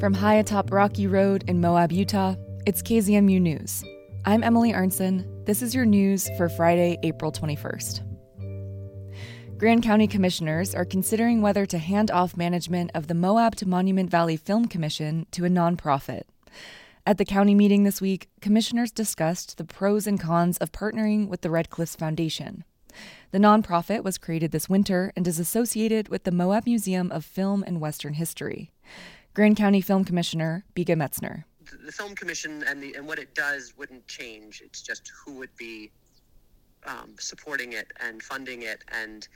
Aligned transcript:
From 0.00 0.14
high 0.14 0.36
atop 0.36 0.72
Rocky 0.72 1.06
Road 1.06 1.44
in 1.46 1.60
Moab, 1.60 1.92
Utah, 1.92 2.34
it's 2.64 2.80
KZMU 2.80 3.38
News. 3.38 3.84
I'm 4.24 4.42
Emily 4.42 4.72
Arnson. 4.72 5.44
This 5.44 5.60
is 5.60 5.74
your 5.74 5.84
news 5.84 6.30
for 6.38 6.48
Friday, 6.48 6.96
April 7.02 7.30
21st. 7.30 8.00
Grand 9.58 9.82
County 9.82 10.06
commissioners 10.06 10.74
are 10.74 10.86
considering 10.86 11.42
whether 11.42 11.66
to 11.66 11.76
hand 11.76 12.10
off 12.10 12.34
management 12.34 12.90
of 12.94 13.08
the 13.08 13.14
Moab 13.14 13.56
to 13.56 13.68
Monument 13.68 14.08
Valley 14.08 14.38
Film 14.38 14.68
Commission 14.68 15.26
to 15.32 15.44
a 15.44 15.50
nonprofit. 15.50 16.22
At 17.04 17.18
the 17.18 17.26
county 17.26 17.54
meeting 17.54 17.84
this 17.84 18.00
week, 18.00 18.30
commissioners 18.40 18.92
discussed 18.92 19.58
the 19.58 19.64
pros 19.64 20.06
and 20.06 20.18
cons 20.18 20.56
of 20.56 20.72
partnering 20.72 21.28
with 21.28 21.42
the 21.42 21.50
Red 21.50 21.68
Cliffs 21.68 21.94
Foundation. 21.94 22.64
The 23.32 23.38
nonprofit 23.38 24.02
was 24.02 24.16
created 24.16 24.50
this 24.50 24.66
winter 24.66 25.12
and 25.14 25.28
is 25.28 25.38
associated 25.38 26.08
with 26.08 26.24
the 26.24 26.32
Moab 26.32 26.64
Museum 26.64 27.12
of 27.12 27.22
Film 27.22 27.62
and 27.66 27.82
Western 27.82 28.14
History. 28.14 28.70
Grand 29.40 29.56
County 29.56 29.80
Film 29.80 30.04
Commissioner 30.04 30.66
Bega 30.74 30.94
Metzner. 30.94 31.44
The 31.86 31.90
Film 31.90 32.14
Commission 32.14 32.62
and, 32.68 32.82
the, 32.82 32.92
and 32.92 33.06
what 33.06 33.18
it 33.18 33.34
does 33.34 33.72
wouldn't 33.74 34.06
change. 34.06 34.60
It's 34.62 34.82
just 34.82 35.10
who 35.24 35.32
would 35.38 35.56
be 35.56 35.90
um, 36.84 37.14
supporting 37.18 37.72
it 37.72 37.90
and 38.00 38.22
funding 38.22 38.64
it 38.64 38.84
and 38.92 39.26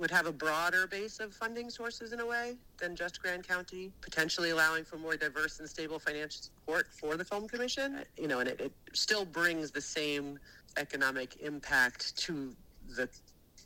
would 0.00 0.10
have 0.10 0.26
a 0.26 0.32
broader 0.32 0.88
base 0.88 1.20
of 1.20 1.32
funding 1.32 1.70
sources 1.70 2.12
in 2.12 2.18
a 2.18 2.26
way 2.26 2.56
than 2.78 2.96
just 2.96 3.22
Grand 3.22 3.46
County, 3.46 3.92
potentially 4.00 4.50
allowing 4.50 4.82
for 4.82 4.96
more 4.96 5.16
diverse 5.16 5.60
and 5.60 5.68
stable 5.68 6.00
financial 6.00 6.42
support 6.42 6.88
for 6.90 7.16
the 7.16 7.24
Film 7.24 7.46
Commission. 7.46 8.00
You 8.18 8.26
know, 8.26 8.40
and 8.40 8.48
it, 8.48 8.60
it 8.60 8.72
still 8.94 9.24
brings 9.24 9.70
the 9.70 9.80
same 9.80 10.40
economic 10.76 11.36
impact 11.36 12.16
to 12.16 12.52
the 12.96 13.08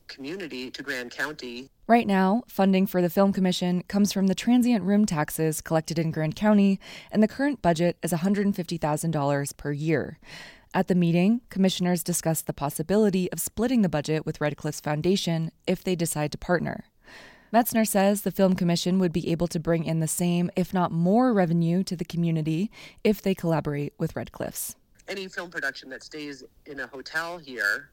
community 0.09 0.71
to 0.71 0.83
Grand 0.83 1.11
County. 1.11 1.69
Right 1.87 2.07
now, 2.07 2.43
funding 2.49 2.87
for 2.87 3.01
the 3.01 3.11
Film 3.11 3.33
Commission 3.33 3.83
comes 3.89 4.13
from 4.13 4.27
the 4.27 4.35
transient 4.35 4.85
room 4.85 5.07
taxes 5.07 5.61
collected 5.61 5.99
in 5.99 6.11
Grand 6.11 6.37
County, 6.37 6.81
and 7.11 7.23
the 7.23 7.29
current 7.29 7.63
budget 7.63 7.97
is 8.03 8.13
$150,000 8.13 9.57
per 9.57 9.73
year. 9.73 10.19
At 10.75 10.89
the 10.89 10.95
meeting, 10.95 11.41
commissioners 11.49 12.03
discussed 12.03 12.47
the 12.47 12.53
possibility 12.53 13.31
of 13.33 13.41
splitting 13.41 13.83
the 13.83 13.89
budget 13.89 14.27
with 14.27 14.41
Red 14.41 14.57
Cliffs 14.57 14.81
Foundation 14.81 15.51
if 15.67 15.83
they 15.83 15.97
decide 15.97 16.33
to 16.33 16.39
partner. 16.39 16.85
Metzner 17.53 17.87
says 17.87 18.23
the 18.23 18.31
Film 18.31 18.55
Commission 18.55 18.99
would 18.99 19.13
be 19.13 19.31
able 19.31 19.47
to 19.49 19.61
bring 19.61 19.85
in 19.85 20.01
the 20.01 20.09
same, 20.09 20.51
if 20.57 20.75
not 20.75 20.91
more, 20.93 21.33
revenue 21.33 21.83
to 21.85 21.97
the 21.97 22.05
community 22.05 22.71
if 23.05 23.23
they 23.23 23.35
collaborate 23.35 23.95
with 23.99 24.17
Red 24.17 24.33
Cliffs. 24.33 24.77
Any 25.09 25.29
film 25.29 25.51
production 25.51 25.89
that 25.91 26.03
stays 26.03 26.43
in 26.67 26.81
a 26.81 26.87
hotel 26.89 27.39
here 27.39 27.91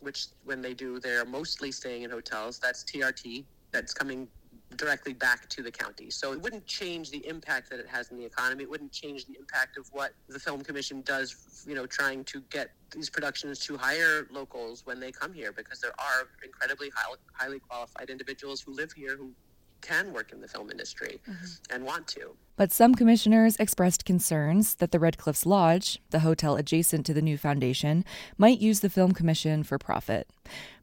which 0.00 0.26
when 0.44 0.62
they 0.62 0.74
do, 0.74 1.00
they're 1.00 1.24
mostly 1.24 1.72
staying 1.72 2.02
in 2.02 2.10
hotels. 2.10 2.58
That's 2.58 2.84
TRT. 2.84 3.44
That's 3.72 3.92
coming 3.92 4.28
directly 4.76 5.12
back 5.12 5.48
to 5.48 5.62
the 5.62 5.70
county. 5.70 6.10
So 6.10 6.32
it 6.32 6.40
wouldn't 6.40 6.66
change 6.66 7.10
the 7.10 7.26
impact 7.26 7.70
that 7.70 7.80
it 7.80 7.86
has 7.88 8.10
in 8.10 8.18
the 8.18 8.24
economy. 8.24 8.64
It 8.64 8.70
wouldn't 8.70 8.92
change 8.92 9.26
the 9.26 9.36
impact 9.38 9.78
of 9.78 9.88
what 9.92 10.12
the 10.28 10.38
film 10.38 10.62
commission 10.62 11.00
does, 11.02 11.64
you 11.66 11.74
know, 11.74 11.86
trying 11.86 12.24
to 12.24 12.40
get 12.50 12.70
these 12.94 13.08
productions 13.08 13.58
to 13.60 13.76
hire 13.76 14.28
locals 14.30 14.84
when 14.84 15.00
they 15.00 15.10
come 15.10 15.32
here 15.32 15.52
because 15.52 15.80
there 15.80 15.92
are 15.98 16.28
incredibly 16.44 16.90
high, 16.94 17.14
highly 17.32 17.58
qualified 17.58 18.10
individuals 18.10 18.60
who 18.60 18.72
live 18.74 18.92
here 18.92 19.16
who 19.16 19.32
can 19.80 20.12
work 20.12 20.32
in 20.32 20.40
the 20.40 20.48
film 20.48 20.70
industry 20.70 21.20
mm-hmm. 21.28 21.74
and 21.74 21.84
want 21.84 22.06
to. 22.08 22.36
But 22.56 22.72
some 22.72 22.94
commissioners 22.94 23.56
expressed 23.56 24.04
concerns 24.04 24.76
that 24.76 24.90
the 24.90 24.98
Red 24.98 25.18
Cliffs 25.18 25.46
Lodge, 25.46 26.00
the 26.10 26.20
hotel 26.20 26.56
adjacent 26.56 27.06
to 27.06 27.14
the 27.14 27.22
new 27.22 27.38
foundation, 27.38 28.04
might 28.36 28.58
use 28.58 28.80
the 28.80 28.90
film 28.90 29.12
commission 29.12 29.62
for 29.62 29.78
profit. 29.78 30.28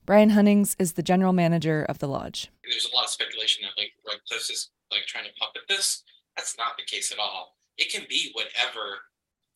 Brian 0.05 0.31
Hunnings 0.31 0.75
is 0.77 0.93
the 0.93 1.03
general 1.03 1.33
manager 1.33 1.83
of 1.89 1.99
the 1.99 2.07
lodge. 2.07 2.51
There's 2.69 2.87
a 2.91 2.95
lot 2.95 3.05
of 3.05 3.09
speculation 3.09 3.63
that 3.63 3.81
like 3.81 3.93
Red 4.07 4.19
Cliffs 4.27 4.49
is 4.49 4.69
like 4.91 5.05
trying 5.07 5.25
to 5.25 5.33
puppet 5.39 5.63
this. 5.67 6.03
That's 6.37 6.57
not 6.57 6.77
the 6.77 6.85
case 6.85 7.11
at 7.11 7.19
all. 7.19 7.55
It 7.77 7.91
can 7.91 8.05
be 8.07 8.31
whatever 8.33 8.99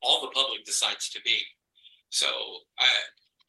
all 0.01 0.21
the 0.21 0.31
public 0.33 0.65
decides 0.65 1.09
to 1.09 1.21
be. 1.21 1.39
So 2.09 2.27
I 2.79 2.87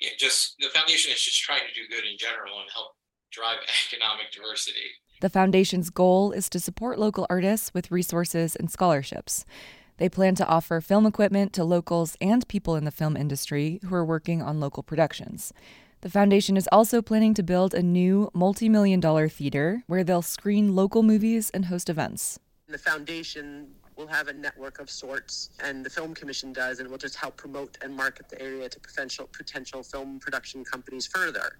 it 0.00 0.18
just 0.18 0.56
the 0.60 0.68
foundation 0.68 1.12
is 1.12 1.22
just 1.22 1.40
trying 1.40 1.62
to 1.66 1.74
do 1.74 1.88
good 1.88 2.04
in 2.04 2.18
general 2.18 2.60
and 2.60 2.70
help 2.72 2.92
drive 3.32 3.58
economic 3.88 4.32
diversity. 4.32 4.92
The 5.20 5.28
foundation's 5.28 5.90
goal 5.90 6.32
is 6.32 6.48
to 6.48 6.58
support 6.58 6.98
local 6.98 7.26
artists 7.28 7.74
with 7.74 7.90
resources 7.90 8.56
and 8.56 8.70
scholarships. 8.70 9.44
They 9.98 10.08
plan 10.08 10.34
to 10.36 10.46
offer 10.46 10.80
film 10.80 11.04
equipment 11.04 11.52
to 11.52 11.64
locals 11.64 12.16
and 12.22 12.48
people 12.48 12.74
in 12.74 12.86
the 12.86 12.90
film 12.90 13.18
industry 13.18 13.80
who 13.84 13.94
are 13.94 14.04
working 14.04 14.40
on 14.40 14.60
local 14.60 14.82
productions. 14.82 15.52
The 16.00 16.08
foundation 16.08 16.56
is 16.56 16.66
also 16.72 17.02
planning 17.02 17.34
to 17.34 17.42
build 17.42 17.74
a 17.74 17.82
new 17.82 18.30
multi 18.32 18.70
million 18.70 18.98
dollar 18.98 19.28
theater 19.28 19.82
where 19.86 20.02
they'll 20.02 20.22
screen 20.22 20.74
local 20.74 21.02
movies 21.02 21.50
and 21.50 21.66
host 21.66 21.90
events. 21.90 22.38
The 22.66 22.78
foundation 22.78 23.74
will 24.00 24.06
have 24.06 24.28
a 24.28 24.32
network 24.32 24.80
of 24.80 24.88
sorts, 24.88 25.50
and 25.62 25.84
the 25.84 25.90
Film 25.90 26.14
Commission 26.14 26.52
does, 26.52 26.78
and 26.78 26.86
it 26.86 26.90
will 26.90 26.98
just 26.98 27.16
help 27.16 27.36
promote 27.36 27.76
and 27.82 27.94
market 27.94 28.28
the 28.30 28.40
area 28.40 28.68
to 28.68 28.80
potential 28.80 29.28
potential 29.32 29.82
film 29.82 30.18
production 30.18 30.64
companies 30.64 31.06
further, 31.06 31.58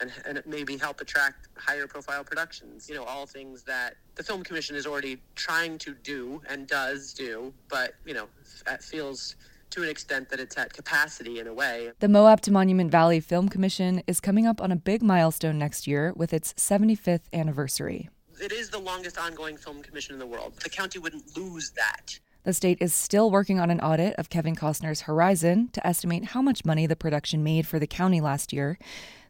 and 0.00 0.10
and 0.24 0.42
maybe 0.46 0.76
help 0.78 1.00
attract 1.02 1.48
higher 1.56 1.86
profile 1.86 2.24
productions. 2.24 2.88
You 2.88 2.94
know, 2.94 3.04
all 3.04 3.26
things 3.26 3.62
that 3.64 3.96
the 4.14 4.22
Film 4.22 4.42
Commission 4.42 4.74
is 4.74 4.86
already 4.86 5.18
trying 5.34 5.76
to 5.78 5.94
do 5.94 6.40
and 6.48 6.66
does 6.66 7.12
do, 7.12 7.52
but 7.68 7.94
you 8.06 8.14
know, 8.14 8.26
it 8.66 8.82
feels 8.82 9.36
to 9.70 9.82
an 9.82 9.88
extent 9.88 10.28
that 10.28 10.38
it's 10.38 10.56
at 10.58 10.72
capacity 10.72 11.40
in 11.40 11.46
a 11.46 11.54
way. 11.54 11.90
The 12.00 12.08
Moab 12.08 12.42
to 12.42 12.52
Monument 12.52 12.90
Valley 12.90 13.20
Film 13.20 13.48
Commission 13.48 14.02
is 14.06 14.20
coming 14.20 14.46
up 14.46 14.60
on 14.60 14.70
a 14.70 14.76
big 14.76 15.02
milestone 15.02 15.58
next 15.58 15.86
year 15.86 16.12
with 16.14 16.32
its 16.34 16.52
75th 16.54 17.22
anniversary 17.32 18.10
it 18.42 18.52
is 18.52 18.70
the 18.70 18.78
longest 18.78 19.18
ongoing 19.18 19.56
film 19.56 19.82
commission 19.82 20.14
in 20.14 20.18
the 20.18 20.26
world. 20.26 20.54
The 20.62 20.70
county 20.70 20.98
wouldn't 20.98 21.36
lose 21.36 21.70
that. 21.70 22.18
The 22.44 22.52
state 22.52 22.78
is 22.80 22.92
still 22.92 23.30
working 23.30 23.60
on 23.60 23.70
an 23.70 23.80
audit 23.80 24.16
of 24.16 24.28
Kevin 24.28 24.56
Costner's 24.56 25.02
Horizon 25.02 25.68
to 25.74 25.86
estimate 25.86 26.26
how 26.26 26.42
much 26.42 26.64
money 26.64 26.86
the 26.86 26.96
production 26.96 27.44
made 27.44 27.68
for 27.68 27.78
the 27.78 27.86
county 27.86 28.20
last 28.20 28.52
year. 28.52 28.78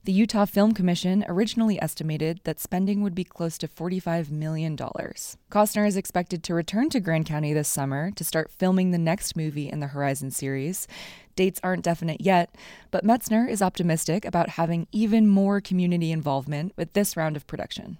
The 0.05 0.12
Utah 0.12 0.47
Film 0.47 0.72
Commission 0.72 1.25
originally 1.28 1.81
estimated 1.81 2.41
that 2.45 2.59
spending 2.59 3.03
would 3.03 3.15
be 3.15 3.22
close 3.22 3.59
to 3.59 3.69
$45 3.69 4.31
million. 4.31 4.77
Costner 4.77 5.87
is 5.87 5.97
expected 5.97 6.43
to 6.43 6.55
return 6.55 6.89
to 6.89 6.99
Grand 6.99 7.27
County 7.27 7.53
this 7.53 7.69
summer 7.69 8.11
to 8.12 8.25
start 8.25 8.51
filming 8.51 8.91
the 8.91 8.99
next 8.99 9.37
movie 9.37 9.69
in 9.69 9.81
the 9.81 9.89
Horizon 9.89 10.31
series. 10.31 10.89
Dates 11.37 11.61
aren't 11.62 11.84
definite 11.84 12.22
yet, 12.22 12.55
but 12.91 13.05
Metzner 13.05 13.49
is 13.49 13.62
optimistic 13.62 14.25
about 14.25 14.49
having 14.49 14.89
even 14.91 15.28
more 15.28 15.61
community 15.61 16.11
involvement 16.11 16.72
with 16.77 16.95
this 16.95 17.17
round 17.17 17.37
of 17.37 17.47
production. 17.47 17.99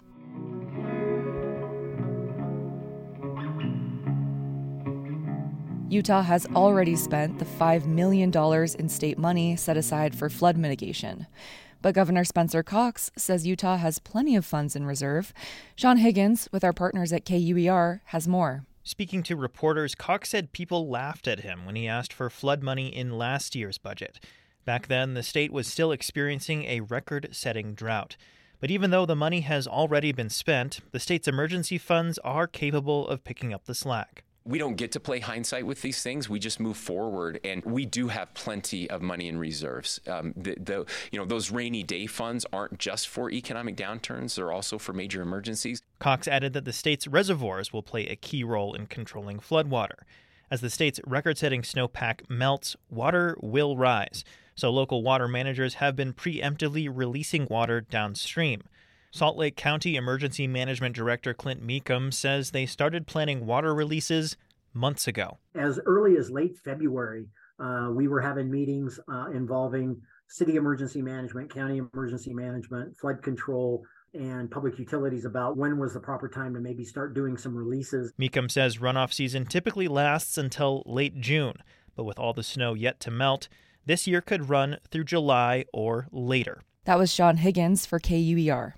Utah 5.92 6.22
has 6.22 6.47
already 6.54 6.97
spent 6.97 7.38
the 7.38 7.44
$5 7.44 7.84
million 7.84 8.32
in 8.78 8.88
state 8.88 9.19
money 9.19 9.56
set 9.56 9.76
aside 9.76 10.14
for 10.14 10.30
flood 10.30 10.56
mitigation. 10.56 11.26
But 11.82 11.94
Governor 11.94 12.25
Spencer 12.25 12.62
Cox 12.62 13.10
says 13.14 13.47
Utah 13.47 13.76
has 13.76 13.98
plenty 13.98 14.34
of 14.34 14.47
funds 14.47 14.75
in 14.75 14.86
reserve. 14.86 15.34
Sean 15.76 15.98
Higgins, 15.98 16.48
with 16.50 16.64
our 16.64 16.72
partners 16.72 17.12
at 17.12 17.26
KUER, 17.26 18.00
has 18.06 18.26
more. 18.26 18.64
Speaking 18.82 19.22
to 19.25 19.36
reporters, 19.36 19.94
Cox 19.94 20.30
said 20.30 20.53
people 20.53 20.88
laughed 20.88 21.28
at 21.28 21.41
him 21.41 21.66
when 21.66 21.76
he 21.76 21.86
asked 21.86 22.14
for 22.14 22.30
flood 22.30 22.62
money 22.62 22.88
in 22.88 23.19
last 23.19 23.54
year's 23.54 23.76
budget. 23.76 24.19
Back 24.64 24.86
then, 24.86 25.12
the 25.12 25.22
state 25.22 25.53
was 25.53 25.66
still 25.66 25.92
experiencing 25.92 26.64
a 26.64 26.80
record 26.80 27.28
setting 27.32 27.74
drought. 27.74 28.16
But 28.60 28.70
even 28.70 28.92
though 28.92 29.04
the 29.04 29.14
money 29.14 29.42
has 29.42 29.66
already 29.66 30.12
been 30.12 30.30
spent, 30.30 30.80
the 30.92 31.00
state's 31.00 31.28
emergency 31.28 31.76
funds 31.76 32.19
are 32.24 32.47
capable 32.47 33.06
of 33.06 33.24
picking 33.24 33.53
up 33.53 33.66
the 33.66 33.74
slack 33.74 34.24
we 34.44 34.58
don't 34.58 34.76
get 34.76 34.92
to 34.92 35.00
play 35.00 35.20
hindsight 35.20 35.66
with 35.66 35.82
these 35.82 36.03
things. 36.03 36.28
We 36.28 36.38
just 36.38 36.58
move 36.58 36.76
forward, 36.76 37.41
and 37.44 37.64
we 37.64 37.86
do 37.86 38.08
have 38.08 38.34
plenty 38.34 38.91
of 38.91 39.03
money 39.03 39.28
in 39.28 39.38
reserves. 39.38 40.00
Um, 40.06 40.32
the, 40.36 40.56
the, 40.60 40.86
you 41.10 41.19
know, 41.19 41.25
those 41.25 41.50
rainy 41.50 41.82
day 41.82 42.06
funds 42.06 42.44
aren't 42.53 42.78
just 42.78 43.08
for 43.08 43.30
economic 43.30 43.76
downturns; 43.76 44.34
they're 44.34 44.53
also 44.53 44.78
for 44.78 44.92
major 44.92 45.22
emergencies. 45.22 45.82
Cox 45.98 46.27
added 46.27 46.53
that 46.54 46.65
the 46.65 46.72
state's 46.72 47.06
reservoirs 47.06 47.72
will 47.72 47.83
play 47.83 48.06
a 48.06 48.16
key 48.16 48.42
role 48.44 48.74
in 48.74 48.86
controlling 48.86 49.39
floodwater. 49.39 50.03
As 50.50 50.60
the 50.60 50.71
state's 50.71 51.00
record-setting 51.06 51.62
snowpack 51.62 52.28
melts, 52.28 52.77
water 52.91 53.36
will 53.41 53.77
rise. 53.77 54.22
So 54.54 54.71
local 54.71 55.03
water 55.03 55.27
managers 55.27 55.74
have 55.74 55.97
been 55.97 56.12
preemptively 56.12 56.91
releasing 56.92 57.47
water 57.48 57.80
downstream. 57.80 58.65
Salt 59.12 59.36
Lake 59.36 59.56
County 59.56 59.97
Emergency 59.97 60.47
Management 60.47 60.97
Director 60.97 61.34
Clint 61.34 61.62
Mecham 61.62 62.10
says 62.12 62.50
they 62.50 62.64
started 62.64 63.06
planning 63.06 63.44
water 63.44 63.74
releases 63.74 64.38
months 64.72 65.06
ago. 65.06 65.36
As 65.54 65.78
early 65.84 66.16
as 66.16 66.30
late 66.30 66.56
February, 66.64 67.26
uh, 67.60 67.91
we 67.92 68.09
were 68.09 68.22
having 68.22 68.50
meetings 68.50 68.98
uh, 69.12 69.26
involving 69.34 70.00
city 70.28 70.56
emergency 70.56 71.03
management, 71.03 71.53
county 71.53 71.76
emergency 71.76 72.32
management, 72.32 72.97
flood 72.97 73.22
control, 73.22 73.84
and 74.14 74.50
public 74.50 74.78
utilities 74.78 75.26
about 75.26 75.59
when 75.59 75.78
was 75.78 75.92
the 75.92 76.00
proper 76.00 76.26
time 76.26 76.54
to 76.54 76.60
maybe 76.60 76.82
start 76.82 77.14
doing 77.14 77.36
some 77.36 77.54
releases. 77.54 78.14
Mecham 78.16 78.48
says 78.48 78.78
runoff 78.78 79.12
season 79.12 79.44
typically 79.44 79.88
lasts 79.88 80.38
until 80.38 80.82
late 80.86 81.20
June, 81.20 81.56
but 81.94 82.04
with 82.04 82.18
all 82.18 82.32
the 82.32 82.42
snow 82.42 82.72
yet 82.72 82.98
to 83.00 83.10
melt, 83.10 83.50
this 83.84 84.06
year 84.06 84.22
could 84.22 84.48
run 84.48 84.78
through 84.91 85.04
July 85.04 85.66
or 85.70 86.09
later. 86.10 86.62
That 86.84 86.98
was 86.98 87.12
Sean 87.12 87.36
Higgins 87.36 87.84
for 87.84 87.98
KUER. 87.98 88.74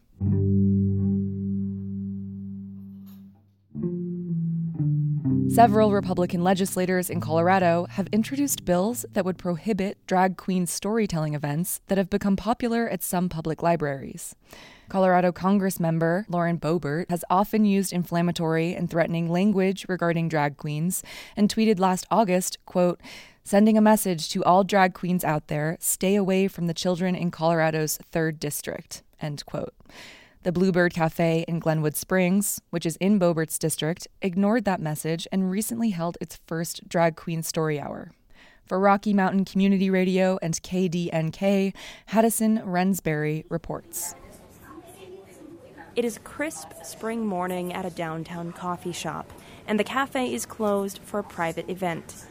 Several 5.55 5.93
Republican 5.93 6.43
legislators 6.43 7.09
in 7.09 7.21
Colorado 7.21 7.87
have 7.91 8.09
introduced 8.11 8.65
bills 8.65 9.06
that 9.12 9.25
would 9.25 9.39
prohibit 9.39 10.05
drag 10.05 10.37
queen 10.37 10.67
storytelling 10.67 11.35
events 11.35 11.81
that 11.87 11.97
have 11.97 12.11
become 12.11 12.35
popular 12.35 12.89
at 12.89 13.05
some 13.05 13.29
public 13.29 13.62
libraries. 13.62 14.35
Colorado 14.89 15.31
Congress 15.31 15.79
member 15.79 16.27
Lauren 16.29 16.59
Boebert 16.59 17.09
has 17.09 17.25
often 17.31 17.65
used 17.65 17.93
inflammatory 17.93 18.75
and 18.75 18.91
threatening 18.91 19.31
language 19.31 19.87
regarding 19.89 20.29
drag 20.29 20.56
queens 20.56 21.05
and 21.37 21.49
tweeted 21.49 21.79
last 21.79 22.05
August, 22.11 22.59
quote, 22.67 23.01
sending 23.45 23.79
a 23.79 23.81
message 23.81 24.29
to 24.31 24.43
all 24.43 24.65
drag 24.65 24.93
queens 24.93 25.23
out 25.23 25.47
there, 25.47 25.77
stay 25.79 26.17
away 26.17 26.49
from 26.49 26.67
the 26.67 26.75
children 26.75 27.15
in 27.15 27.31
Colorado's 27.31 28.01
3rd 28.12 28.41
district, 28.41 29.05
end 29.21 29.47
quote. 29.47 29.73
The 30.44 30.52
Bluebird 30.52 30.93
Cafe 30.93 31.46
in 31.49 31.58
Glenwood 31.58 31.96
Springs, 31.96 32.61
which 32.69 32.85
is 32.85 32.96
in 32.96 33.19
Boebert's 33.19 33.58
district, 33.58 34.06
ignored 34.20 34.67
that 34.67 34.79
message 34.79 35.26
and 35.32 35.50
recently 35.50 35.88
held 35.88 36.19
its 36.20 36.38
first 36.46 36.87
drag 36.87 37.17
queen 37.17 37.43
story 37.43 37.81
hour. 37.81 38.12
For 38.67 38.79
Rocky 38.79 39.14
Mountain 39.14 39.46
Community 39.46 39.88
Radio 39.88 40.38
and 40.43 40.52
KDNK, 40.62 41.73
Haddison 42.11 42.62
Rensberry 42.62 43.44
reports. 43.49 44.14
It 45.96 46.05
is 46.05 46.20
crisp 46.23 46.73
spring 46.82 47.25
morning 47.25 47.73
at 47.73 47.87
a 47.87 47.91
downtown 47.91 48.52
coffee 48.52 48.93
shop, 48.93 49.32
and 49.67 49.81
the 49.81 49.85
cafe 49.85 50.35
is 50.35 50.44
closed 50.44 50.99
for 50.99 51.20
a 51.20 51.25
private 51.25 51.70
event. 51.70 52.26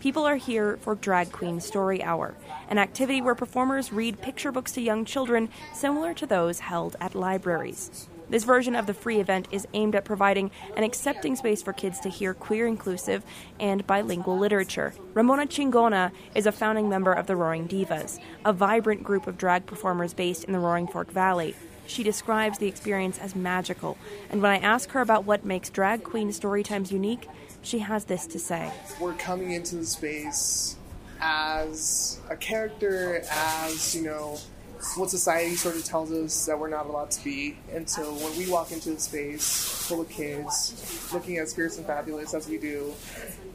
People 0.00 0.24
are 0.26 0.36
here 0.36 0.76
for 0.76 0.94
Drag 0.94 1.32
Queen 1.32 1.60
Story 1.60 2.04
Hour, 2.04 2.36
an 2.68 2.78
activity 2.78 3.20
where 3.20 3.34
performers 3.34 3.92
read 3.92 4.22
picture 4.22 4.52
books 4.52 4.70
to 4.72 4.80
young 4.80 5.04
children 5.04 5.48
similar 5.74 6.14
to 6.14 6.24
those 6.24 6.60
held 6.60 6.94
at 7.00 7.16
libraries. 7.16 8.08
This 8.30 8.44
version 8.44 8.76
of 8.76 8.86
the 8.86 8.94
free 8.94 9.18
event 9.18 9.48
is 9.50 9.66
aimed 9.74 9.96
at 9.96 10.04
providing 10.04 10.52
an 10.76 10.84
accepting 10.84 11.34
space 11.34 11.62
for 11.62 11.72
kids 11.72 11.98
to 12.00 12.10
hear 12.10 12.32
queer 12.32 12.68
inclusive 12.68 13.24
and 13.58 13.86
bilingual 13.88 14.38
literature. 14.38 14.94
Ramona 15.14 15.46
Chingona 15.46 16.12
is 16.32 16.46
a 16.46 16.52
founding 16.52 16.88
member 16.88 17.12
of 17.12 17.26
the 17.26 17.34
Roaring 17.34 17.66
Divas, 17.66 18.20
a 18.44 18.52
vibrant 18.52 19.02
group 19.02 19.26
of 19.26 19.36
drag 19.36 19.66
performers 19.66 20.14
based 20.14 20.44
in 20.44 20.52
the 20.52 20.60
Roaring 20.60 20.86
Fork 20.86 21.10
Valley. 21.10 21.56
She 21.88 22.02
describes 22.02 22.58
the 22.58 22.68
experience 22.68 23.18
as 23.18 23.34
magical, 23.34 23.96
and 24.30 24.42
when 24.42 24.52
I 24.52 24.58
ask 24.58 24.90
her 24.90 25.00
about 25.00 25.24
what 25.24 25.44
makes 25.44 25.70
drag 25.70 26.04
queen 26.04 26.30
story 26.32 26.62
times 26.62 26.92
unique, 26.92 27.26
she 27.62 27.78
has 27.78 28.04
this 28.04 28.26
to 28.28 28.38
say. 28.38 28.70
We're 29.00 29.14
coming 29.14 29.52
into 29.52 29.76
the 29.76 29.86
space 29.86 30.76
as 31.20 32.20
a 32.28 32.36
character, 32.36 33.22
as, 33.30 33.96
you 33.96 34.02
know, 34.02 34.38
what 34.96 35.10
society 35.10 35.56
sort 35.56 35.76
of 35.76 35.84
tells 35.84 36.12
us 36.12 36.46
that 36.46 36.58
we're 36.58 36.68
not 36.68 36.86
allowed 36.86 37.10
to 37.10 37.24
be. 37.24 37.58
And 37.72 37.88
so 37.88 38.12
when 38.14 38.36
we 38.38 38.48
walk 38.50 38.70
into 38.70 38.90
the 38.90 39.00
space 39.00 39.86
full 39.88 40.02
of 40.02 40.08
kids, 40.08 41.10
looking 41.12 41.38
at 41.38 41.48
Spirits 41.48 41.78
and 41.78 41.86
Fabulous 41.86 42.34
as 42.34 42.48
we 42.48 42.58
do, 42.58 42.94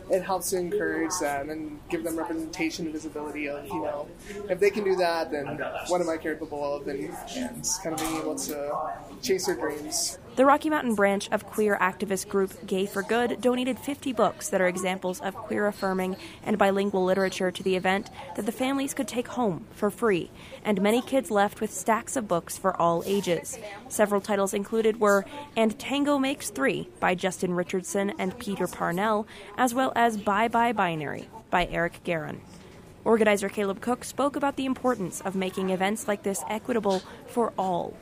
it 0.10 0.22
helps 0.22 0.50
to 0.52 0.58
encourage 0.58 1.12
them 1.20 1.50
and 1.50 1.80
give 1.90 2.04
them 2.04 2.18
representation 2.18 2.86
and 2.86 2.94
visibility 2.94 3.48
of, 3.48 3.66
you 3.68 3.82
know, 3.82 4.08
if 4.50 4.60
they 4.60 4.70
can 4.70 4.84
do 4.84 4.96
that, 4.98 5.32
then 5.32 5.46
what 5.88 6.02
am 6.02 6.10
I 6.10 6.18
capable 6.18 6.76
of? 6.76 6.88
And, 6.88 7.10
and 7.36 7.66
kind 7.84 7.94
of 7.94 8.00
being 8.00 8.18
able 8.18 8.36
to 8.36 8.76
chase 9.22 9.46
their 9.46 9.56
dreams. 9.56 10.18
The 10.36 10.46
Rocky 10.48 10.72
Mountain 10.72 10.96
branch 10.96 11.30
of 11.32 11.46
queer 11.46 11.78
activist 11.80 12.28
group 12.28 12.66
Gay 12.66 12.88
for 12.88 13.04
Good 13.04 13.40
donated 13.40 13.78
50 13.78 14.14
books 14.14 14.50
that 14.50 14.62
are 14.62 14.68
examples 14.68 15.22
of 15.22 15.36
queer 15.36 15.68
affirming 15.68 16.16
and 16.44 16.58
bilingual 16.58 17.06
literature 17.06 17.52
to 17.52 17.62
the 17.62 17.76
event 17.76 18.10
that 18.36 18.48
the 18.48 18.52
families 18.52 18.96
could 18.96 19.08
take 19.08 19.28
home 19.28 19.68
for 19.74 19.92
free, 19.92 20.32
and 20.66 20.82
many 20.82 21.04
kids 21.04 21.30
left 21.30 21.62
with 21.62 21.72
stacks 21.72 22.16
of 22.16 22.28
books 22.28 22.58
for 22.58 22.76
all 22.82 23.04
ages. 23.06 23.60
Several 23.90 24.20
titles 24.20 24.56
included 24.56 25.00
were 25.00 25.24
And 25.56 25.78
Tango 25.78 26.18
Makes 26.18 26.50
Three 26.50 26.90
by 27.00 27.14
Justin 27.14 27.54
Richardson 27.54 28.14
and 28.18 28.40
Peter 28.40 28.66
Parnell, 28.66 29.28
as 29.56 29.76
well 29.76 29.94
as 29.96 30.18
Bye 30.18 30.48
Bye 30.48 30.74
Binary 30.74 31.30
by 31.52 31.68
Eric 31.68 32.04
Geron. 32.04 32.40
Organizer 33.06 33.50
Caleb 33.50 33.82
Cook 33.82 34.04
spoke 34.04 34.36
about 34.36 34.56
the 34.56 34.66
importance 34.66 35.22
of 35.22 35.36
making 35.36 35.70
events 35.70 36.08
like 36.08 36.24
this 36.24 36.44
equitable 36.50 37.04
for 37.28 37.54
all 37.56 37.96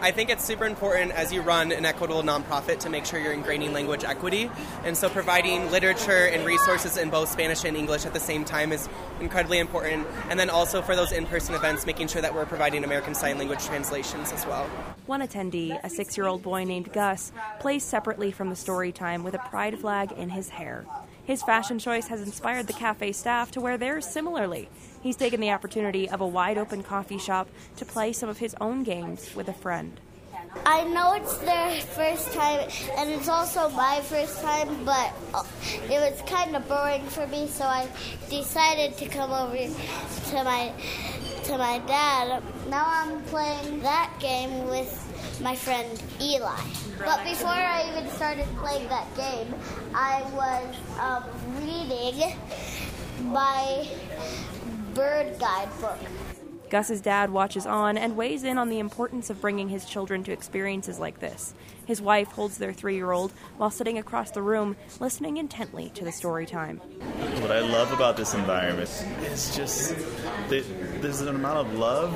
I 0.00 0.10
think 0.10 0.28
it's 0.28 0.44
super 0.44 0.66
important 0.66 1.12
as 1.12 1.32
you 1.32 1.40
run 1.40 1.72
an 1.72 1.86
equitable 1.86 2.22
nonprofit 2.22 2.80
to 2.80 2.90
make 2.90 3.06
sure 3.06 3.18
you're 3.18 3.34
ingraining 3.34 3.72
language 3.72 4.04
equity. 4.04 4.50
And 4.84 4.96
so 4.96 5.08
providing 5.08 5.70
literature 5.70 6.26
and 6.26 6.44
resources 6.44 6.98
in 6.98 7.08
both 7.08 7.30
Spanish 7.30 7.64
and 7.64 7.76
English 7.76 8.04
at 8.04 8.12
the 8.12 8.20
same 8.20 8.44
time 8.44 8.70
is 8.72 8.88
incredibly 9.20 9.58
important. 9.58 10.06
And 10.28 10.38
then 10.38 10.50
also 10.50 10.82
for 10.82 10.94
those 10.94 11.10
in 11.10 11.24
person 11.24 11.54
events, 11.54 11.86
making 11.86 12.08
sure 12.08 12.20
that 12.20 12.34
we're 12.34 12.44
providing 12.44 12.84
American 12.84 13.14
Sign 13.14 13.38
Language 13.38 13.64
translations 13.64 14.32
as 14.32 14.46
well. 14.46 14.64
One 15.06 15.22
attendee, 15.22 15.78
a 15.82 15.88
six 15.88 16.16
year 16.16 16.26
old 16.26 16.42
boy 16.42 16.64
named 16.64 16.92
Gus, 16.92 17.32
plays 17.60 17.82
separately 17.82 18.30
from 18.30 18.50
the 18.50 18.56
story 18.56 18.92
time 18.92 19.24
with 19.24 19.34
a 19.34 19.38
pride 19.38 19.78
flag 19.78 20.12
in 20.12 20.28
his 20.28 20.50
hair. 20.50 20.84
His 21.24 21.42
fashion 21.42 21.78
choice 21.78 22.08
has 22.08 22.20
inspired 22.20 22.66
the 22.66 22.74
cafe 22.74 23.12
staff 23.12 23.50
to 23.52 23.60
wear 23.60 23.78
theirs 23.78 24.06
similarly. 24.06 24.68
He's 25.02 25.16
taken 25.16 25.40
the 25.40 25.50
opportunity 25.50 26.08
of 26.08 26.20
a 26.20 26.26
wide 26.26 26.58
open 26.58 26.82
coffee 26.82 27.18
shop 27.18 27.48
to 27.76 27.84
play 27.84 28.12
some 28.12 28.28
of 28.28 28.38
his 28.38 28.54
own 28.60 28.82
games 28.82 29.34
with 29.34 29.48
a 29.48 29.54
friend. 29.54 30.00
I 30.66 30.84
know 30.84 31.14
it's 31.14 31.36
their 31.38 31.80
first 31.80 32.32
time, 32.32 32.68
and 32.96 33.10
it's 33.10 33.28
also 33.28 33.68
my 33.70 34.00
first 34.02 34.40
time, 34.40 34.84
but 34.84 35.12
uh, 35.32 35.42
it 35.90 35.98
was 35.98 36.22
kind 36.28 36.54
of 36.54 36.68
boring 36.68 37.02
for 37.06 37.26
me, 37.26 37.48
so 37.48 37.64
I 37.64 37.88
decided 38.30 38.96
to 38.98 39.06
come 39.08 39.32
over 39.32 39.56
to 39.56 40.44
my 40.44 40.72
to 41.44 41.58
my 41.58 41.78
dad. 41.80 42.42
Now 42.68 42.84
I'm 42.86 43.22
playing 43.24 43.80
that 43.80 44.12
game 44.20 44.66
with 44.68 45.40
my 45.42 45.56
friend 45.56 46.02
Eli. 46.20 46.60
But 46.98 47.24
before 47.24 47.48
I 47.48 47.90
even 47.90 48.08
started 48.10 48.46
playing 48.56 48.88
that 48.88 49.14
game, 49.16 49.54
I 49.94 50.22
was 50.32 50.76
um, 50.98 51.24
reading 51.60 52.36
my 53.32 53.88
bird 54.94 55.38
guide 55.38 55.68
book. 55.80 55.98
Gus's 56.70 57.00
dad 57.00 57.30
watches 57.30 57.66
on 57.66 57.96
and 57.96 58.16
weighs 58.16 58.42
in 58.42 58.58
on 58.58 58.68
the 58.68 58.78
importance 58.78 59.30
of 59.30 59.40
bringing 59.40 59.68
his 59.68 59.84
children 59.84 60.24
to 60.24 60.32
experiences 60.32 60.98
like 60.98 61.20
this. 61.20 61.54
His 61.86 62.00
wife 62.00 62.28
holds 62.28 62.58
their 62.58 62.72
three 62.72 62.96
year 62.96 63.12
old 63.12 63.32
while 63.58 63.70
sitting 63.70 63.98
across 63.98 64.30
the 64.30 64.42
room, 64.42 64.76
listening 64.98 65.36
intently 65.36 65.90
to 65.94 66.04
the 66.04 66.12
story 66.12 66.46
time. 66.46 66.80
What 67.44 67.52
I 67.52 67.60
love 67.60 67.92
about 67.92 68.16
this 68.16 68.32
environment 68.32 68.88
is 69.20 69.54
just 69.54 69.94
that 70.48 70.64
there's 71.02 71.20
an 71.20 71.28
amount 71.28 71.58
of 71.58 71.74
love 71.74 72.10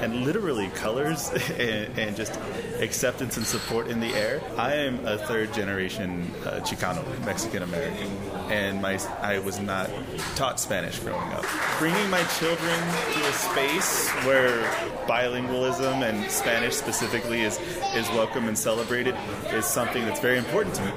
and 0.00 0.24
literally 0.24 0.68
colors 0.68 1.28
and, 1.58 1.98
and, 1.98 2.16
just 2.16 2.40
acceptance 2.78 3.36
and 3.36 3.44
support 3.44 3.88
in 3.88 4.00
the 4.00 4.14
air. 4.14 4.40
I 4.56 4.76
am 4.76 5.06
a 5.06 5.18
third 5.18 5.52
generation 5.52 6.32
uh, 6.46 6.60
Chicano, 6.60 7.04
Mexican 7.26 7.62
American, 7.62 8.06
and 8.50 8.80
my 8.80 8.98
I 9.20 9.40
was 9.40 9.60
not 9.60 9.90
taught 10.34 10.58
Spanish 10.58 10.98
growing 11.00 11.30
up. 11.34 11.44
Bringing 11.78 12.08
my 12.08 12.24
children 12.38 12.80
to 13.12 13.28
a 13.28 13.32
space 13.34 14.08
where 14.24 14.62
bilingualism 15.06 16.08
and 16.08 16.30
Spanish 16.30 16.74
specifically 16.74 17.42
is, 17.42 17.60
is 17.94 18.08
welcome 18.12 18.48
and 18.48 18.58
celebrated 18.58 19.14
is 19.52 19.66
something 19.66 20.06
that's 20.06 20.20
very 20.20 20.38
important 20.38 20.74
to 20.76 20.84
me. 20.86 20.92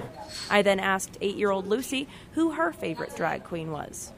I 0.49 0.61
then 0.61 0.79
asked 0.79 1.17
eight 1.21 1.35
year 1.35 1.51
old 1.51 1.67
Lucy 1.67 2.07
who 2.33 2.51
her 2.51 2.71
favorite 2.71 3.15
drag 3.15 3.43
queen 3.43 3.71
was. 3.71 4.11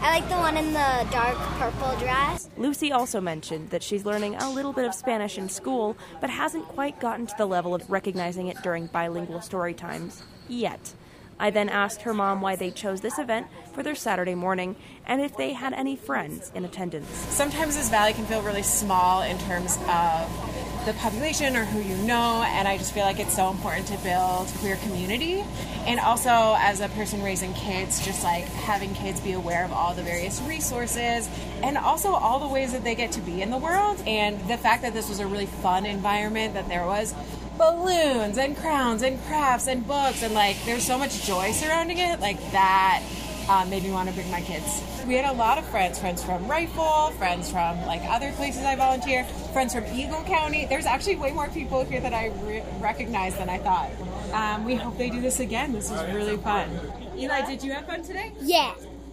I 0.00 0.20
like 0.20 0.28
the 0.28 0.36
one 0.36 0.56
in 0.56 0.72
the 0.72 1.06
dark 1.10 1.36
purple 1.58 1.96
dress. 1.98 2.48
Lucy 2.56 2.92
also 2.92 3.20
mentioned 3.20 3.70
that 3.70 3.82
she's 3.82 4.04
learning 4.04 4.36
a 4.36 4.50
little 4.50 4.72
bit 4.72 4.86
of 4.86 4.94
Spanish 4.94 5.36
in 5.36 5.48
school, 5.48 5.96
but 6.20 6.30
hasn't 6.30 6.66
quite 6.68 7.00
gotten 7.00 7.26
to 7.26 7.34
the 7.36 7.46
level 7.46 7.74
of 7.74 7.90
recognizing 7.90 8.46
it 8.46 8.56
during 8.62 8.86
bilingual 8.86 9.40
story 9.40 9.74
times 9.74 10.22
yet. 10.48 10.94
I 11.38 11.50
then 11.50 11.70
asked 11.70 12.02
her 12.02 12.12
mom 12.12 12.42
why 12.42 12.56
they 12.56 12.70
chose 12.70 13.00
this 13.00 13.18
event 13.18 13.46
for 13.72 13.82
their 13.82 13.94
Saturday 13.94 14.34
morning 14.34 14.76
and 15.06 15.22
if 15.22 15.36
they 15.36 15.54
had 15.54 15.72
any 15.72 15.96
friends 15.96 16.52
in 16.54 16.66
attendance. 16.66 17.08
Sometimes 17.08 17.76
this 17.76 17.88
valley 17.88 18.12
can 18.12 18.26
feel 18.26 18.42
really 18.42 18.62
small 18.62 19.22
in 19.22 19.38
terms 19.38 19.78
of 19.88 20.69
the 20.86 20.94
population 20.94 21.56
or 21.56 21.64
who 21.64 21.80
you 21.80 21.96
know, 22.06 22.42
and 22.46 22.66
I 22.66 22.78
just 22.78 22.92
feel 22.92 23.04
like 23.04 23.18
it's 23.18 23.34
so 23.34 23.50
important 23.50 23.86
to 23.88 23.98
build 23.98 24.48
queer 24.58 24.76
community. 24.76 25.44
And 25.86 26.00
also, 26.00 26.56
as 26.58 26.80
a 26.80 26.88
person 26.90 27.22
raising 27.22 27.52
kids, 27.54 28.04
just 28.04 28.24
like 28.24 28.44
having 28.44 28.94
kids 28.94 29.20
be 29.20 29.32
aware 29.32 29.64
of 29.64 29.72
all 29.72 29.94
the 29.94 30.02
various 30.02 30.40
resources 30.42 31.28
and 31.62 31.76
also 31.76 32.12
all 32.12 32.38
the 32.38 32.48
ways 32.48 32.72
that 32.72 32.84
they 32.84 32.94
get 32.94 33.12
to 33.12 33.20
be 33.20 33.42
in 33.42 33.50
the 33.50 33.58
world. 33.58 34.02
And 34.06 34.40
the 34.48 34.56
fact 34.56 34.82
that 34.82 34.94
this 34.94 35.08
was 35.08 35.20
a 35.20 35.26
really 35.26 35.46
fun 35.46 35.84
environment, 35.84 36.54
that 36.54 36.68
there 36.68 36.86
was 36.86 37.14
balloons 37.58 38.38
and 38.38 38.56
crowns 38.56 39.02
and 39.02 39.22
crafts 39.24 39.66
and 39.66 39.86
books, 39.86 40.22
and 40.22 40.32
like 40.32 40.56
there's 40.64 40.84
so 40.84 40.96
much 40.96 41.24
joy 41.24 41.52
surrounding 41.52 41.98
it, 41.98 42.20
like 42.20 42.38
that 42.52 43.02
um, 43.50 43.68
made 43.68 43.82
me 43.82 43.90
want 43.90 44.08
to 44.08 44.14
bring 44.14 44.30
my 44.30 44.40
kids. 44.40 44.82
We 45.06 45.14
had 45.14 45.24
a 45.24 45.36
lot 45.36 45.58
of 45.58 45.66
friends, 45.66 45.98
friends 45.98 46.22
from 46.22 46.46
Rifle, 46.46 47.10
friends 47.18 47.50
from 47.50 47.84
like 47.84 48.00
other 48.04 48.30
places 48.32 48.62
I 48.62 48.76
volunteer, 48.76 49.24
friends 49.52 49.74
from 49.74 49.84
Eagle 49.86 50.22
County. 50.22 50.66
There's 50.66 50.86
actually 50.86 51.16
way 51.16 51.32
more 51.32 51.48
people 51.48 51.84
here 51.84 52.00
that 52.00 52.14
I 52.14 52.28
re- 52.42 52.62
recognize 52.78 53.36
than 53.36 53.48
I 53.48 53.58
thought. 53.58 53.90
Um, 54.32 54.64
we 54.64 54.76
hope 54.76 54.96
they 54.96 55.10
do 55.10 55.20
this 55.20 55.40
again. 55.40 55.72
This 55.72 55.90
was 55.90 56.00
really 56.14 56.36
fun. 56.36 56.70
Eli, 57.16 57.44
did 57.44 57.64
you 57.64 57.72
have 57.72 57.86
fun 57.86 58.02
today? 58.04 58.32
Yeah. 58.40 58.72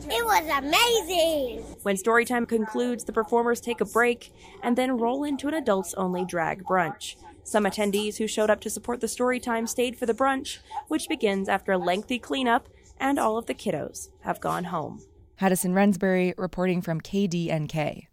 It 0.09 0.23
was 0.23 0.47
amazing! 0.63 1.63
When 1.81 1.97
storytime 1.97 2.47
concludes, 2.47 3.03
the 3.03 3.11
performers 3.11 3.59
take 3.59 3.81
a 3.81 3.85
break 3.85 4.31
and 4.61 4.77
then 4.77 4.97
roll 4.97 5.23
into 5.23 5.47
an 5.47 5.55
adults 5.55 5.95
only 5.95 6.23
drag 6.23 6.63
brunch. 6.63 7.15
Some 7.43 7.65
attendees 7.65 8.17
who 8.17 8.27
showed 8.27 8.49
up 8.49 8.61
to 8.61 8.69
support 8.69 9.01
the 9.01 9.07
storytime 9.07 9.67
stayed 9.67 9.97
for 9.97 10.05
the 10.05 10.13
brunch, 10.13 10.59
which 10.87 11.09
begins 11.09 11.49
after 11.49 11.71
a 11.71 11.77
lengthy 11.77 12.19
cleanup 12.19 12.69
and 12.99 13.17
all 13.19 13.37
of 13.37 13.45
the 13.45 13.53
kiddos 13.53 14.09
have 14.21 14.39
gone 14.41 14.65
home. 14.65 15.01
Haddison 15.41 15.73
Rensbury 15.75 16.33
reporting 16.37 16.81
from 16.81 16.99
KDNK. 17.01 18.07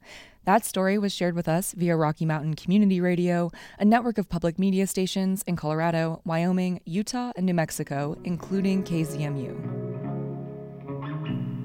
That 0.44 0.64
story 0.66 0.98
was 0.98 1.10
shared 1.10 1.34
with 1.34 1.48
us 1.48 1.72
via 1.72 1.96
Rocky 1.96 2.26
Mountain 2.26 2.54
Community 2.56 3.00
Radio, 3.00 3.50
a 3.78 3.84
network 3.86 4.18
of 4.18 4.28
public 4.28 4.58
media 4.58 4.86
stations 4.86 5.42
in 5.46 5.56
Colorado, 5.56 6.20
Wyoming, 6.26 6.80
Utah, 6.84 7.32
and 7.34 7.46
New 7.46 7.54
Mexico, 7.54 8.18
including 8.24 8.82
KZMU. 8.84 9.56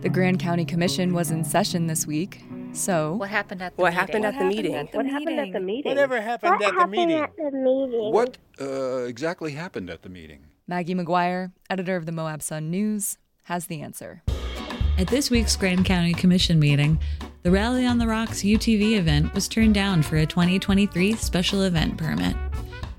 The 0.02 0.10
Grand 0.10 0.40
County 0.40 0.64
Commission 0.64 1.14
was 1.14 1.30
in 1.30 1.44
session 1.44 1.88
this 1.88 2.08
week, 2.08 2.42
so 2.72 3.16
What 3.16 3.30
happened 3.30 3.62
at 3.62 3.76
the 3.76 3.82
What 3.82 3.92
meeting? 3.94 4.00
happened 4.00 4.26
at 4.26 4.40
the 4.40 4.46
meeting? 4.46 4.88
What 4.94 5.06
happened 5.08 5.40
at 5.40 5.52
the 5.52 5.60
meeting? 5.60 5.90
Whatever 5.92 6.22
happened 6.22 6.62
at 6.64 6.74
the 6.76 6.88
meeting? 6.88 7.28
the 7.38 7.52
meeting? 7.52 8.14
What 8.14 8.38
uh, 8.62 9.04
exactly 9.08 9.52
happened 9.52 9.90
at 9.90 10.04
the 10.04 10.10
meeting? 10.10 10.46
Maggie 10.70 10.94
McGuire, 10.94 11.52
editor 11.68 11.96
of 11.96 12.06
the 12.06 12.12
Moab 12.12 12.44
Sun 12.44 12.70
News, 12.70 13.18
has 13.46 13.66
the 13.66 13.82
answer. 13.82 14.22
At 15.00 15.08
this 15.08 15.32
week's 15.32 15.56
Grand 15.56 15.84
County 15.84 16.14
Commission 16.14 16.60
meeting, 16.60 17.00
the 17.42 17.50
Rally 17.50 17.88
on 17.88 17.98
the 17.98 18.06
Rocks 18.06 18.44
UTV 18.44 18.92
event 19.00 19.34
was 19.34 19.48
turned 19.48 19.74
down 19.74 20.04
for 20.04 20.18
a 20.18 20.28
2023 20.28 21.14
special 21.16 21.64
event 21.64 21.98
permit. 21.98 22.36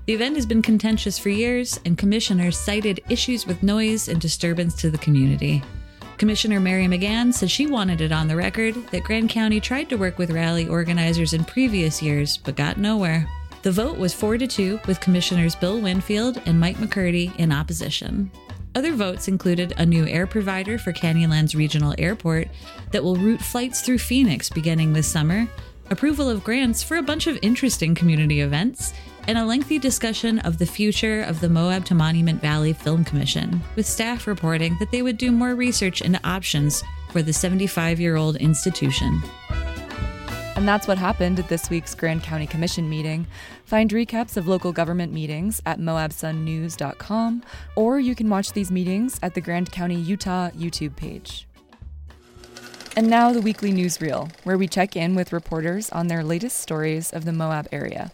The 0.05 0.13
event 0.13 0.35
has 0.35 0.45
been 0.45 0.61
contentious 0.61 1.17
for 1.17 1.29
years, 1.29 1.79
and 1.85 1.97
commissioners 1.97 2.57
cited 2.57 2.99
issues 3.07 3.47
with 3.47 3.63
noise 3.63 4.09
and 4.09 4.19
disturbance 4.19 4.75
to 4.81 4.91
the 4.91 4.97
community. 4.97 5.63
Commissioner 6.17 6.59
Mary 6.59 6.87
McGann 6.87 7.33
said 7.33 7.49
she 7.49 7.67
wanted 7.67 8.01
it 8.01 8.11
on 8.11 8.27
the 8.27 8.35
record 8.35 8.75
that 8.87 9.05
Grand 9.05 9.29
County 9.29 9.61
tried 9.61 9.87
to 9.87 9.95
work 9.95 10.17
with 10.17 10.31
rally 10.31 10.67
organizers 10.67 11.31
in 11.31 11.45
previous 11.45 12.01
years 12.01 12.35
but 12.35 12.57
got 12.57 12.77
nowhere. 12.77 13.29
The 13.63 13.71
vote 13.71 13.97
was 13.97 14.13
4 14.13 14.39
to 14.39 14.47
2, 14.47 14.79
with 14.87 14.99
Commissioners 14.99 15.55
Bill 15.55 15.79
Winfield 15.79 16.41
and 16.47 16.59
Mike 16.59 16.77
McCurdy 16.77 17.35
in 17.37 17.51
opposition. 17.51 18.31
Other 18.73 18.93
votes 18.93 19.27
included 19.27 19.73
a 19.77 19.85
new 19.85 20.07
air 20.07 20.25
provider 20.25 20.79
for 20.79 20.91
Canyonlands 20.91 21.55
Regional 21.55 21.93
Airport 21.99 22.47
that 22.91 23.03
will 23.03 23.17
route 23.17 23.41
flights 23.41 23.81
through 23.81 23.99
Phoenix 23.99 24.49
beginning 24.49 24.93
this 24.93 25.07
summer, 25.07 25.47
approval 25.91 26.27
of 26.27 26.43
grants 26.43 26.81
for 26.81 26.97
a 26.97 27.03
bunch 27.03 27.27
of 27.27 27.37
interesting 27.43 27.93
community 27.93 28.41
events, 28.41 28.93
and 29.27 29.37
a 29.37 29.45
lengthy 29.45 29.77
discussion 29.77 30.39
of 30.39 30.57
the 30.57 30.65
future 30.65 31.21
of 31.21 31.39
the 31.39 31.49
Moab 31.49 31.85
to 31.85 31.93
Monument 31.93 32.41
Valley 32.41 32.73
Film 32.73 33.03
Commission, 33.03 33.61
with 33.75 33.85
staff 33.85 34.25
reporting 34.25 34.75
that 34.79 34.89
they 34.89 35.03
would 35.03 35.17
do 35.17 35.31
more 35.31 35.53
research 35.53 36.01
into 36.01 36.19
options 36.27 36.83
for 37.11 37.21
the 37.21 37.33
75 37.33 37.99
year 37.99 38.15
old 38.15 38.37
institution. 38.37 39.21
And 40.61 40.67
that's 40.67 40.87
what 40.87 40.99
happened 40.99 41.39
at 41.39 41.49
this 41.49 41.71
week's 41.71 41.95
Grand 41.95 42.21
County 42.21 42.45
Commission 42.45 42.87
meeting. 42.87 43.25
Find 43.65 43.89
recaps 43.89 44.37
of 44.37 44.47
local 44.47 44.71
government 44.71 45.11
meetings 45.11 45.59
at 45.65 45.79
moabsunnews.com, 45.79 47.41
or 47.75 47.99
you 47.99 48.13
can 48.13 48.29
watch 48.29 48.51
these 48.51 48.69
meetings 48.69 49.19
at 49.23 49.33
the 49.33 49.41
Grand 49.41 49.71
County 49.71 49.95
Utah 49.95 50.51
YouTube 50.51 50.95
page. 50.95 51.47
And 52.95 53.09
now 53.09 53.33
the 53.33 53.41
weekly 53.41 53.73
newsreel, 53.73 54.31
where 54.43 54.55
we 54.55 54.67
check 54.67 54.95
in 54.95 55.15
with 55.15 55.33
reporters 55.33 55.89
on 55.89 56.09
their 56.09 56.23
latest 56.23 56.59
stories 56.59 57.11
of 57.11 57.25
the 57.25 57.33
Moab 57.33 57.67
area. 57.71 58.11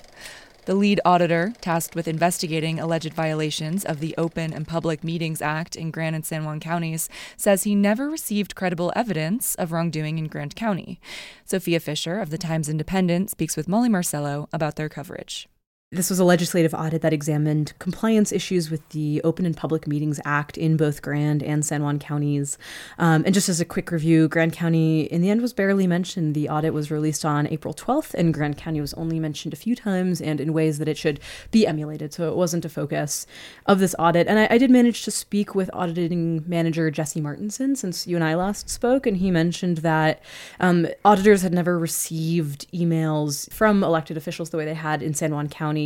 The 0.68 0.76
lead 0.76 1.00
auditor, 1.06 1.54
tasked 1.62 1.96
with 1.96 2.10
investigating 2.10 2.78
alleged 2.78 3.14
violations 3.14 3.86
of 3.86 4.02
the 4.02 4.14
Open 4.18 4.52
and 4.52 4.68
Public 4.68 5.02
Meetings 5.02 5.42
Act 5.42 5.78
in 5.78 5.92
Grand 5.92 6.14
and 6.14 6.26
San 6.26 6.44
Juan 6.44 6.60
counties, 6.60 7.08
says 7.38 7.64
he 7.64 7.74
never 7.74 8.10
received 8.10 8.54
credible 8.54 8.92
evidence 8.94 9.56
of 9.56 9.72
wrongdoing 9.72 10.18
in 10.18 10.28
Grand 10.28 10.58
County. 10.58 11.00
Sophia 11.46 11.80
Fisher 11.80 12.20
of 12.20 12.32
the 12.32 12.38
Times 12.38 12.68
Independent 12.68 13.30
speaks 13.30 13.56
with 13.56 13.70
Molly 13.70 13.88
Marcello 13.88 14.50
about 14.52 14.76
their 14.76 14.90
coverage. 14.90 15.48
This 15.90 16.10
was 16.10 16.20
a 16.20 16.26
legislative 16.26 16.74
audit 16.74 17.02
that 17.04 17.14
examined 17.14 17.72
compliance 17.80 18.34
issues 18.34 18.70
with 18.70 18.90
the 18.90 19.22
Open 19.24 19.46
and 19.46 19.56
Public 19.56 19.88
Meetings 19.88 20.20
Act 20.26 20.58
in 20.58 20.76
both 20.76 21.02
Grand 21.02 21.42
and 21.42 21.64
San 21.64 21.82
Juan 21.82 21.98
counties. 21.98 22.58
Um, 22.98 23.24
and 23.26 23.34
just 23.34 23.48
as 23.48 23.62
a 23.62 23.66
quick 23.66 23.90
review, 23.90 24.28
Grand 24.28 24.52
County 24.52 25.04
in 25.04 25.22
the 25.22 25.30
end 25.30 25.42
was 25.42 25.54
barely 25.54 25.88
mentioned. 25.88 26.36
The 26.36 26.50
audit 26.50 26.74
was 26.74 26.92
released 26.92 27.24
on 27.24 27.48
April 27.48 27.74
12th, 27.74 28.14
and 28.16 28.34
Grand 28.34 28.58
County 28.58 28.82
was 28.82 28.94
only 28.96 29.18
mentioned 29.18 29.54
a 29.54 29.56
few 29.56 29.78
times 29.78 30.20
and 30.20 30.42
in 30.42 30.52
ways 30.52 30.78
that 30.80 30.90
it 30.90 30.98
should 30.98 31.22
be 31.52 31.66
emulated. 31.66 32.14
So 32.14 32.28
it 32.28 32.36
wasn't 32.36 32.66
a 32.66 32.70
focus 32.70 33.26
of 33.66 33.80
this 33.80 33.96
audit. 33.98 34.28
And 34.28 34.40
I, 34.40 34.48
I 34.52 34.58
did 34.58 34.70
manage 34.70 35.04
to 35.04 35.12
speak 35.12 35.56
with 35.56 35.70
auditing 35.72 36.44
manager 36.46 36.92
Jesse 36.92 37.22
Martinson 37.22 37.78
since 37.78 38.06
you 38.06 38.18
and 38.18 38.26
I 38.26 38.36
last 38.36 38.70
spoke, 38.70 39.08
and 39.08 39.16
he 39.16 39.32
mentioned 39.32 39.78
that 39.78 40.22
um, 40.60 40.86
auditors 41.06 41.44
had 41.44 41.54
never 41.54 41.80
received 41.80 42.70
emails 42.74 43.50
from 43.54 43.86
elected 43.86 44.18
officials 44.18 44.50
the 44.50 44.58
way 44.58 44.66
they 44.66 44.74
had 44.74 45.02
in 45.02 45.14
San 45.14 45.34
Juan 45.34 45.48
County. 45.48 45.77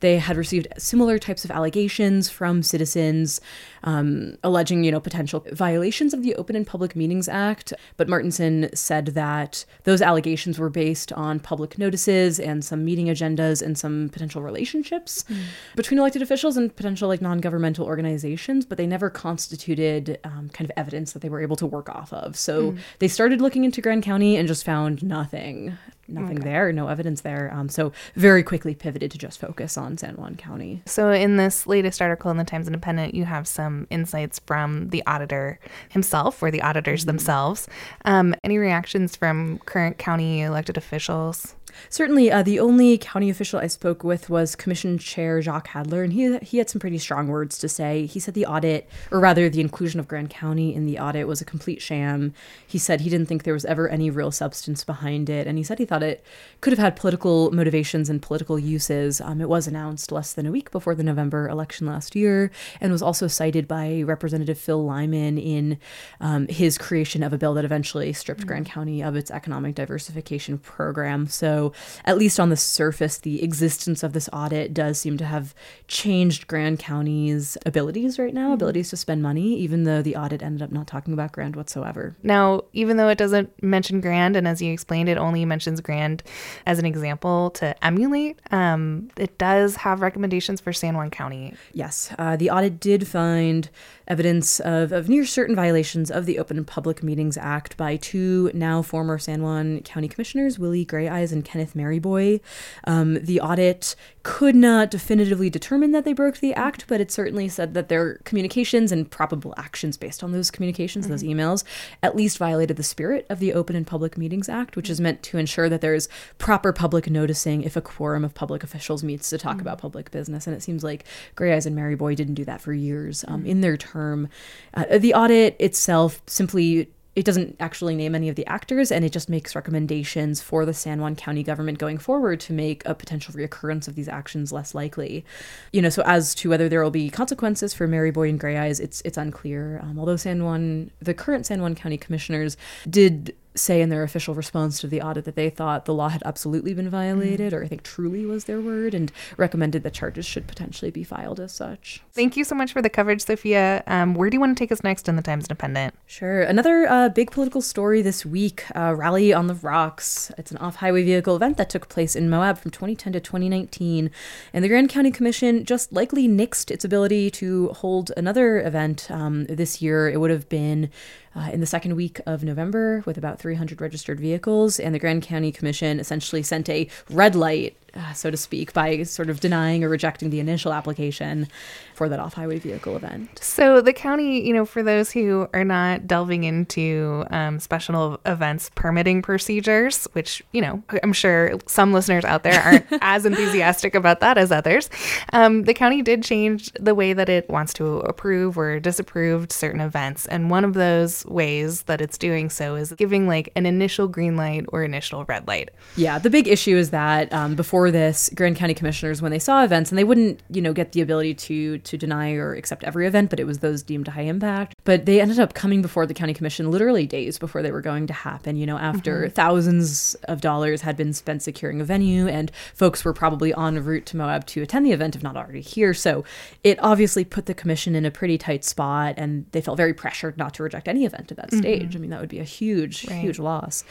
They 0.00 0.18
had 0.18 0.36
received 0.36 0.68
similar 0.78 1.18
types 1.18 1.44
of 1.44 1.50
allegations 1.50 2.28
from 2.30 2.62
citizens 2.62 3.40
um, 3.86 4.36
alleging, 4.42 4.84
you 4.84 4.90
know, 4.90 5.00
potential 5.00 5.44
violations 5.52 6.12
of 6.12 6.22
the 6.22 6.34
Open 6.34 6.56
and 6.56 6.66
Public 6.66 6.96
Meetings 6.96 7.28
Act. 7.28 7.72
But 7.96 8.08
Martinson 8.08 8.68
said 8.74 9.06
that 9.08 9.64
those 9.84 10.02
allegations 10.02 10.58
were 10.58 10.68
based 10.68 11.12
on 11.12 11.40
public 11.40 11.78
notices 11.78 12.40
and 12.40 12.64
some 12.64 12.84
meeting 12.84 13.06
agendas 13.06 13.62
and 13.62 13.78
some 13.78 14.10
potential 14.12 14.42
relationships 14.42 15.24
mm. 15.30 15.36
between 15.76 15.98
elected 15.98 16.22
officials 16.22 16.56
and 16.56 16.74
potential 16.74 17.08
like 17.08 17.22
non-governmental 17.22 17.86
organizations, 17.86 18.66
but 18.66 18.76
they 18.76 18.86
never 18.86 19.08
constituted 19.08 20.18
um, 20.24 20.50
kind 20.52 20.68
of 20.68 20.74
evidence 20.76 21.12
that 21.12 21.22
they 21.22 21.28
were 21.28 21.40
able 21.40 21.56
to 21.56 21.66
work 21.66 21.88
off 21.88 22.12
of. 22.12 22.36
So 22.36 22.72
mm. 22.72 22.78
they 22.98 23.08
started 23.08 23.40
looking 23.40 23.64
into 23.64 23.80
Grand 23.80 24.02
County 24.02 24.36
and 24.36 24.48
just 24.48 24.64
found 24.64 25.02
nothing 25.02 25.78
nothing 26.08 26.38
okay. 26.38 26.44
there, 26.44 26.72
no 26.72 26.88
evidence 26.88 27.20
there. 27.20 27.52
Um, 27.52 27.68
so 27.68 27.92
very 28.14 28.42
quickly 28.42 28.74
pivoted 28.74 29.10
to 29.10 29.18
just 29.18 29.40
focus 29.40 29.76
on 29.76 29.98
San 29.98 30.16
Juan 30.16 30.36
County. 30.36 30.82
So 30.86 31.10
in 31.10 31.36
this 31.36 31.66
latest 31.66 32.00
article 32.00 32.30
in 32.30 32.36
the 32.36 32.44
Times 32.44 32.66
Independent, 32.66 33.14
you 33.14 33.24
have 33.24 33.46
some 33.46 33.86
insights 33.90 34.38
from 34.40 34.88
the 34.90 35.02
auditor 35.06 35.58
himself 35.88 36.42
or 36.42 36.50
the 36.50 36.62
auditors 36.62 37.02
mm-hmm. 37.02 37.08
themselves. 37.08 37.68
Um, 38.04 38.34
any 38.44 38.58
reactions 38.58 39.16
from 39.16 39.58
current 39.58 39.98
county 39.98 40.42
elected 40.42 40.76
officials? 40.76 41.54
Certainly, 41.88 42.30
uh, 42.30 42.42
the 42.42 42.60
only 42.60 42.98
county 42.98 43.30
official 43.30 43.60
I 43.60 43.66
spoke 43.66 44.04
with 44.04 44.28
was 44.30 44.56
Commission 44.56 44.98
Chair 44.98 45.40
Jacques 45.42 45.68
Hadler, 45.68 46.04
and 46.04 46.12
he 46.12 46.38
he 46.38 46.58
had 46.58 46.70
some 46.70 46.80
pretty 46.80 46.98
strong 46.98 47.28
words 47.28 47.58
to 47.58 47.68
say. 47.68 48.06
He 48.06 48.20
said 48.20 48.34
the 48.34 48.46
audit, 48.46 48.88
or 49.10 49.20
rather 49.20 49.48
the 49.48 49.60
inclusion 49.60 50.00
of 50.00 50.08
Grand 50.08 50.30
County 50.30 50.74
in 50.74 50.86
the 50.86 50.98
audit, 50.98 51.26
was 51.26 51.40
a 51.40 51.44
complete 51.44 51.82
sham. 51.82 52.32
He 52.66 52.78
said 52.78 53.00
he 53.00 53.10
didn't 53.10 53.26
think 53.26 53.42
there 53.42 53.54
was 53.54 53.64
ever 53.64 53.88
any 53.88 54.10
real 54.10 54.30
substance 54.30 54.84
behind 54.84 55.28
it, 55.30 55.46
and 55.46 55.58
he 55.58 55.64
said 55.64 55.78
he 55.78 55.84
thought 55.84 56.02
it 56.02 56.24
could 56.60 56.72
have 56.72 56.78
had 56.78 56.96
political 56.96 57.50
motivations 57.50 58.08
and 58.08 58.22
political 58.22 58.58
uses. 58.58 59.20
Um, 59.20 59.40
it 59.40 59.48
was 59.48 59.66
announced 59.66 60.12
less 60.12 60.32
than 60.32 60.46
a 60.46 60.50
week 60.50 60.70
before 60.70 60.94
the 60.94 61.02
November 61.02 61.48
election 61.48 61.86
last 61.86 62.16
year, 62.16 62.50
and 62.80 62.92
was 62.92 63.02
also 63.02 63.26
cited 63.26 63.68
by 63.68 64.02
Representative 64.02 64.58
Phil 64.58 64.84
Lyman 64.84 65.38
in 65.38 65.78
um, 66.20 66.46
his 66.48 66.78
creation 66.78 67.22
of 67.22 67.32
a 67.32 67.38
bill 67.38 67.54
that 67.54 67.64
eventually 67.64 68.12
stripped 68.12 68.40
mm-hmm. 68.40 68.48
Grand 68.48 68.66
County 68.66 69.02
of 69.02 69.16
its 69.16 69.30
economic 69.30 69.74
diversification 69.74 70.58
program. 70.58 71.26
So 71.26 71.65
at 72.04 72.18
least 72.18 72.38
on 72.40 72.50
the 72.50 72.56
surface, 72.56 73.18
the 73.18 73.42
existence 73.42 74.02
of 74.02 74.12
this 74.12 74.28
audit 74.32 74.74
does 74.74 74.98
seem 74.98 75.16
to 75.18 75.24
have 75.24 75.54
changed 75.88 76.46
Grand 76.46 76.78
County's 76.78 77.56
abilities 77.64 78.18
right 78.18 78.34
now, 78.34 78.46
mm-hmm. 78.46 78.54
abilities 78.54 78.90
to 78.90 78.96
spend 78.96 79.22
money, 79.22 79.56
even 79.56 79.84
though 79.84 80.02
the 80.02 80.16
audit 80.16 80.42
ended 80.42 80.62
up 80.62 80.72
not 80.72 80.86
talking 80.86 81.12
about 81.12 81.32
Grand 81.32 81.56
whatsoever. 81.56 82.16
Now, 82.22 82.62
even 82.72 82.96
though 82.96 83.08
it 83.08 83.18
doesn't 83.18 83.62
mention 83.62 84.00
Grand, 84.00 84.36
and 84.36 84.46
as 84.46 84.60
you 84.60 84.72
explained, 84.72 85.08
it 85.08 85.18
only 85.18 85.44
mentions 85.44 85.80
Grand 85.80 86.22
as 86.66 86.78
an 86.78 86.86
example 86.86 87.50
to 87.50 87.84
emulate, 87.84 88.38
um, 88.50 89.10
it 89.16 89.38
does 89.38 89.76
have 89.76 90.00
recommendations 90.00 90.60
for 90.60 90.72
San 90.72 90.96
Juan 90.96 91.10
County. 91.10 91.54
Yes, 91.72 92.12
uh, 92.18 92.36
the 92.36 92.50
audit 92.50 92.80
did 92.80 93.06
find 93.06 93.68
evidence 94.08 94.60
of, 94.60 94.92
of 94.92 95.08
near 95.08 95.24
certain 95.24 95.56
violations 95.56 96.10
of 96.10 96.26
the 96.26 96.38
Open 96.38 96.64
Public 96.64 97.02
Meetings 97.02 97.36
Act 97.36 97.76
by 97.76 97.96
two 97.96 98.50
now 98.54 98.82
former 98.82 99.18
San 99.18 99.42
Juan 99.42 99.80
County 99.80 100.08
commissioners, 100.08 100.58
Willie 100.58 100.86
Grayeyes 100.86 101.32
and 101.32 101.44
Kenneth 101.44 101.74
Maryboy. 101.74 102.40
Um, 102.84 103.14
the 103.14 103.40
audit 103.40 103.96
could 104.26 104.56
not 104.56 104.90
definitively 104.90 105.48
determine 105.48 105.92
that 105.92 106.04
they 106.04 106.12
broke 106.12 106.38
the 106.38 106.52
act, 106.54 106.84
but 106.88 107.00
it 107.00 107.12
certainly 107.12 107.48
said 107.48 107.74
that 107.74 107.88
their 107.88 108.16
communications 108.24 108.90
and 108.90 109.08
probable 109.08 109.54
actions 109.56 109.96
based 109.96 110.24
on 110.24 110.32
those 110.32 110.50
communications, 110.50 111.04
mm-hmm. 111.04 111.12
those 111.12 111.22
emails, 111.22 111.62
at 112.02 112.16
least 112.16 112.36
violated 112.36 112.76
the 112.76 112.82
spirit 112.82 113.24
of 113.30 113.38
the 113.38 113.52
Open 113.52 113.76
and 113.76 113.86
Public 113.86 114.18
Meetings 114.18 114.48
Act, 114.48 114.74
which 114.74 114.90
is 114.90 115.00
meant 115.00 115.22
to 115.22 115.38
ensure 115.38 115.68
that 115.68 115.80
there's 115.80 116.08
proper 116.38 116.72
public 116.72 117.08
noticing 117.08 117.62
if 117.62 117.76
a 117.76 117.80
quorum 117.80 118.24
of 118.24 118.34
public 118.34 118.64
officials 118.64 119.04
meets 119.04 119.30
to 119.30 119.38
talk 119.38 119.52
mm-hmm. 119.52 119.60
about 119.60 119.78
public 119.78 120.10
business. 120.10 120.46
And 120.46 120.56
it 120.56 120.62
seems 120.62 120.82
like 120.82 121.04
Grayeyes 121.36 121.64
and 121.64 121.76
Maryboy 121.76 122.16
didn't 122.16 122.34
do 122.34 122.44
that 122.46 122.60
for 122.60 122.72
years 122.72 123.24
um, 123.28 123.40
mm-hmm. 123.40 123.50
in 123.50 123.60
their 123.60 123.76
term 123.76 124.16
term. 124.16 124.28
Uh, 124.74 124.98
the 124.98 125.14
audit 125.14 125.56
itself 125.58 126.22
simply 126.26 126.90
it 127.16 127.24
doesn't 127.24 127.56
actually 127.60 127.96
name 127.96 128.14
any 128.14 128.28
of 128.28 128.36
the 128.36 128.46
actors 128.46 128.92
and 128.92 129.02
it 129.02 129.10
just 129.10 129.30
makes 129.30 129.56
recommendations 129.56 130.42
for 130.42 130.66
the 130.66 130.74
San 130.74 131.00
Juan 131.00 131.16
County 131.16 131.42
government 131.42 131.78
going 131.78 131.96
forward 131.96 132.38
to 132.40 132.52
make 132.52 132.82
a 132.84 132.94
potential 132.94 133.32
reoccurrence 133.32 133.88
of 133.88 133.94
these 133.94 134.06
actions 134.06 134.52
less 134.52 134.74
likely. 134.74 135.24
You 135.72 135.80
know, 135.80 135.88
so 135.88 136.02
as 136.04 136.34
to 136.36 136.50
whether 136.50 136.68
there 136.68 136.82
will 136.82 136.90
be 136.90 137.08
consequences 137.08 137.72
for 137.72 137.88
Maryboy 137.88 138.28
and 138.28 138.38
Grayeyes, 138.38 138.80
it's 138.80 139.00
it's 139.00 139.16
unclear. 139.16 139.80
Um, 139.82 139.98
although 139.98 140.16
San 140.16 140.44
Juan, 140.44 140.90
the 141.00 141.14
current 141.14 141.46
San 141.46 141.62
Juan 141.62 141.74
County 141.74 141.96
commissioners 141.96 142.58
did 142.88 143.34
say 143.58 143.80
in 143.80 143.88
their 143.88 144.02
official 144.02 144.34
response 144.34 144.80
to 144.80 144.86
the 144.86 145.02
audit 145.02 145.24
that 145.24 145.36
they 145.36 145.50
thought 145.50 145.84
the 145.84 145.94
law 145.94 146.08
had 146.08 146.22
absolutely 146.24 146.74
been 146.74 146.90
violated, 146.90 147.52
or 147.52 147.64
I 147.64 147.68
think 147.68 147.82
truly 147.82 148.26
was 148.26 148.44
their 148.44 148.60
word, 148.60 148.94
and 148.94 149.10
recommended 149.36 149.82
that 149.82 149.94
charges 149.94 150.26
should 150.26 150.46
potentially 150.46 150.90
be 150.90 151.04
filed 151.04 151.40
as 151.40 151.52
such. 151.52 152.02
Thank 152.12 152.36
you 152.36 152.44
so 152.44 152.54
much 152.54 152.72
for 152.72 152.82
the 152.82 152.90
coverage, 152.90 153.24
Sophia. 153.24 153.82
Um, 153.86 154.14
where 154.14 154.30
do 154.30 154.36
you 154.36 154.40
want 154.40 154.56
to 154.56 154.62
take 154.62 154.72
us 154.72 154.82
next 154.82 155.08
in 155.08 155.16
the 155.16 155.22
Times 155.22 155.44
Independent? 155.44 155.94
Sure. 156.06 156.42
Another 156.42 156.86
uh, 156.88 157.08
big 157.08 157.30
political 157.30 157.60
story 157.60 158.02
this 158.02 158.24
week 158.24 158.64
uh, 158.74 158.94
Rally 158.94 159.32
on 159.32 159.46
the 159.46 159.54
Rocks. 159.54 160.30
It's 160.38 160.50
an 160.50 160.58
off 160.58 160.76
highway 160.76 161.04
vehicle 161.04 161.36
event 161.36 161.56
that 161.56 161.70
took 161.70 161.88
place 161.88 162.14
in 162.14 162.28
Moab 162.30 162.58
from 162.58 162.70
2010 162.70 163.12
to 163.14 163.20
2019. 163.20 164.10
And 164.52 164.64
the 164.64 164.68
Grand 164.68 164.88
County 164.88 165.10
Commission 165.10 165.64
just 165.64 165.92
likely 165.92 166.28
nixed 166.28 166.70
its 166.70 166.84
ability 166.84 167.30
to 167.32 167.68
hold 167.68 168.12
another 168.16 168.60
event 168.60 169.10
um, 169.10 169.44
this 169.46 169.82
year. 169.82 170.08
It 170.08 170.20
would 170.20 170.30
have 170.30 170.48
been 170.48 170.90
uh, 171.36 171.50
in 171.52 171.60
the 171.60 171.66
second 171.66 171.94
week 171.94 172.20
of 172.26 172.42
November 172.42 173.02
with 173.06 173.18
about 173.18 173.38
300 173.38 173.80
registered 173.80 174.18
vehicles. 174.18 174.80
And 174.80 174.94
the 174.94 174.98
Grand 174.98 175.22
County 175.22 175.52
Commission 175.52 176.00
essentially 176.00 176.42
sent 176.42 176.68
a 176.68 176.88
red 177.10 177.34
light, 177.34 177.76
uh, 177.94 178.12
so 178.12 178.30
to 178.30 178.36
speak, 178.36 178.72
by 178.72 179.02
sort 179.02 179.30
of 179.30 179.40
denying 179.40 179.84
or 179.84 179.88
rejecting 179.88 180.30
the 180.30 180.40
initial 180.40 180.72
application 180.72 181.48
for 181.94 182.08
that 182.08 182.20
off 182.20 182.34
highway 182.34 182.58
vehicle 182.58 182.96
event. 182.96 183.38
So, 183.42 183.80
the 183.80 183.92
county, 183.92 184.46
you 184.46 184.52
know, 184.52 184.66
for 184.66 184.82
those 184.82 185.10
who 185.10 185.48
are 185.54 185.64
not 185.64 186.06
delving 186.06 186.44
into 186.44 187.24
um, 187.30 187.58
special 187.58 188.20
events 188.26 188.70
permitting 188.74 189.22
procedures, 189.22 190.06
which, 190.12 190.42
you 190.52 190.60
know, 190.60 190.82
I'm 191.02 191.12
sure 191.12 191.54
some 191.66 191.92
listeners 191.92 192.24
out 192.24 192.42
there 192.42 192.60
aren't 192.60 192.86
as 193.00 193.24
enthusiastic 193.24 193.94
about 193.94 194.20
that 194.20 194.38
as 194.38 194.52
others, 194.52 194.90
um, 195.32 195.62
the 195.62 195.74
county 195.74 196.02
did 196.02 196.22
change 196.22 196.72
the 196.78 196.94
way 196.94 197.12
that 197.12 197.28
it 197.28 197.48
wants 197.48 197.72
to 197.74 198.00
approve 198.00 198.58
or 198.58 198.78
disapprove 198.78 199.50
certain 199.50 199.80
events. 199.80 200.26
And 200.26 200.50
one 200.50 200.64
of 200.64 200.74
those 200.74 201.24
ways 201.26 201.82
that 201.82 202.00
it's 202.00 202.18
doing 202.18 202.50
so 202.50 202.76
is 202.76 202.92
giving 202.92 203.26
like 203.26 203.52
an 203.56 203.66
initial 203.66 204.08
green 204.08 204.36
light 204.36 204.66
or 204.68 204.82
initial 204.84 205.24
red 205.24 205.46
light. 205.48 205.70
Yeah, 205.96 206.18
the 206.18 206.30
big 206.30 206.48
issue 206.48 206.76
is 206.76 206.90
that 206.90 207.32
um, 207.32 207.54
before 207.54 207.85
this, 207.90 208.30
Grand 208.34 208.56
County 208.56 208.74
commissioners, 208.74 209.20
when 209.22 209.30
they 209.30 209.38
saw 209.38 209.64
events, 209.64 209.90
and 209.90 209.98
they 209.98 210.04
wouldn't, 210.04 210.40
you 210.50 210.62
know, 210.62 210.72
get 210.72 210.92
the 210.92 211.00
ability 211.00 211.34
to 211.34 211.78
to 211.78 211.96
deny 211.96 212.32
or 212.32 212.54
accept 212.54 212.84
every 212.84 213.06
event, 213.06 213.30
but 213.30 213.40
it 213.40 213.44
was 213.44 213.58
those 213.58 213.82
deemed 213.82 214.08
high 214.08 214.22
impact. 214.22 214.74
But 214.84 215.06
they 215.06 215.20
ended 215.20 215.38
up 215.38 215.54
coming 215.54 215.82
before 215.82 216.06
the 216.06 216.14
county 216.14 216.34
commission 216.34 216.70
literally 216.70 217.06
days 217.06 217.38
before 217.38 217.62
they 217.62 217.72
were 217.72 217.80
going 217.80 218.06
to 218.06 218.12
happen. 218.12 218.56
You 218.56 218.66
know, 218.66 218.78
after 218.78 219.22
mm-hmm. 219.22 219.32
thousands 219.32 220.14
of 220.24 220.40
dollars 220.40 220.82
had 220.82 220.96
been 220.96 221.12
spent 221.12 221.42
securing 221.42 221.80
a 221.80 221.84
venue, 221.84 222.26
and 222.28 222.50
folks 222.74 223.04
were 223.04 223.12
probably 223.12 223.54
en 223.54 223.82
route 223.84 224.06
to 224.06 224.16
Moab 224.16 224.46
to 224.46 224.62
attend 224.62 224.86
the 224.86 224.92
event, 224.92 225.16
if 225.16 225.22
not 225.22 225.36
already 225.36 225.60
here. 225.60 225.94
So 225.94 226.24
it 226.64 226.78
obviously 226.82 227.24
put 227.24 227.46
the 227.46 227.54
commission 227.54 227.94
in 227.94 228.04
a 228.04 228.10
pretty 228.10 228.38
tight 228.38 228.64
spot, 228.64 229.14
and 229.16 229.46
they 229.52 229.60
felt 229.60 229.76
very 229.76 229.94
pressured 229.94 230.38
not 230.38 230.54
to 230.54 230.62
reject 230.62 230.88
any 230.88 231.04
event 231.04 231.30
at 231.30 231.36
that 231.36 231.50
mm-hmm. 231.50 231.60
stage. 231.60 231.96
I 231.96 231.98
mean, 231.98 232.10
that 232.10 232.20
would 232.20 232.28
be 232.28 232.40
a 232.40 232.44
huge, 232.44 233.06
right. 233.08 233.20
huge 233.20 233.38
loss. 233.38 233.84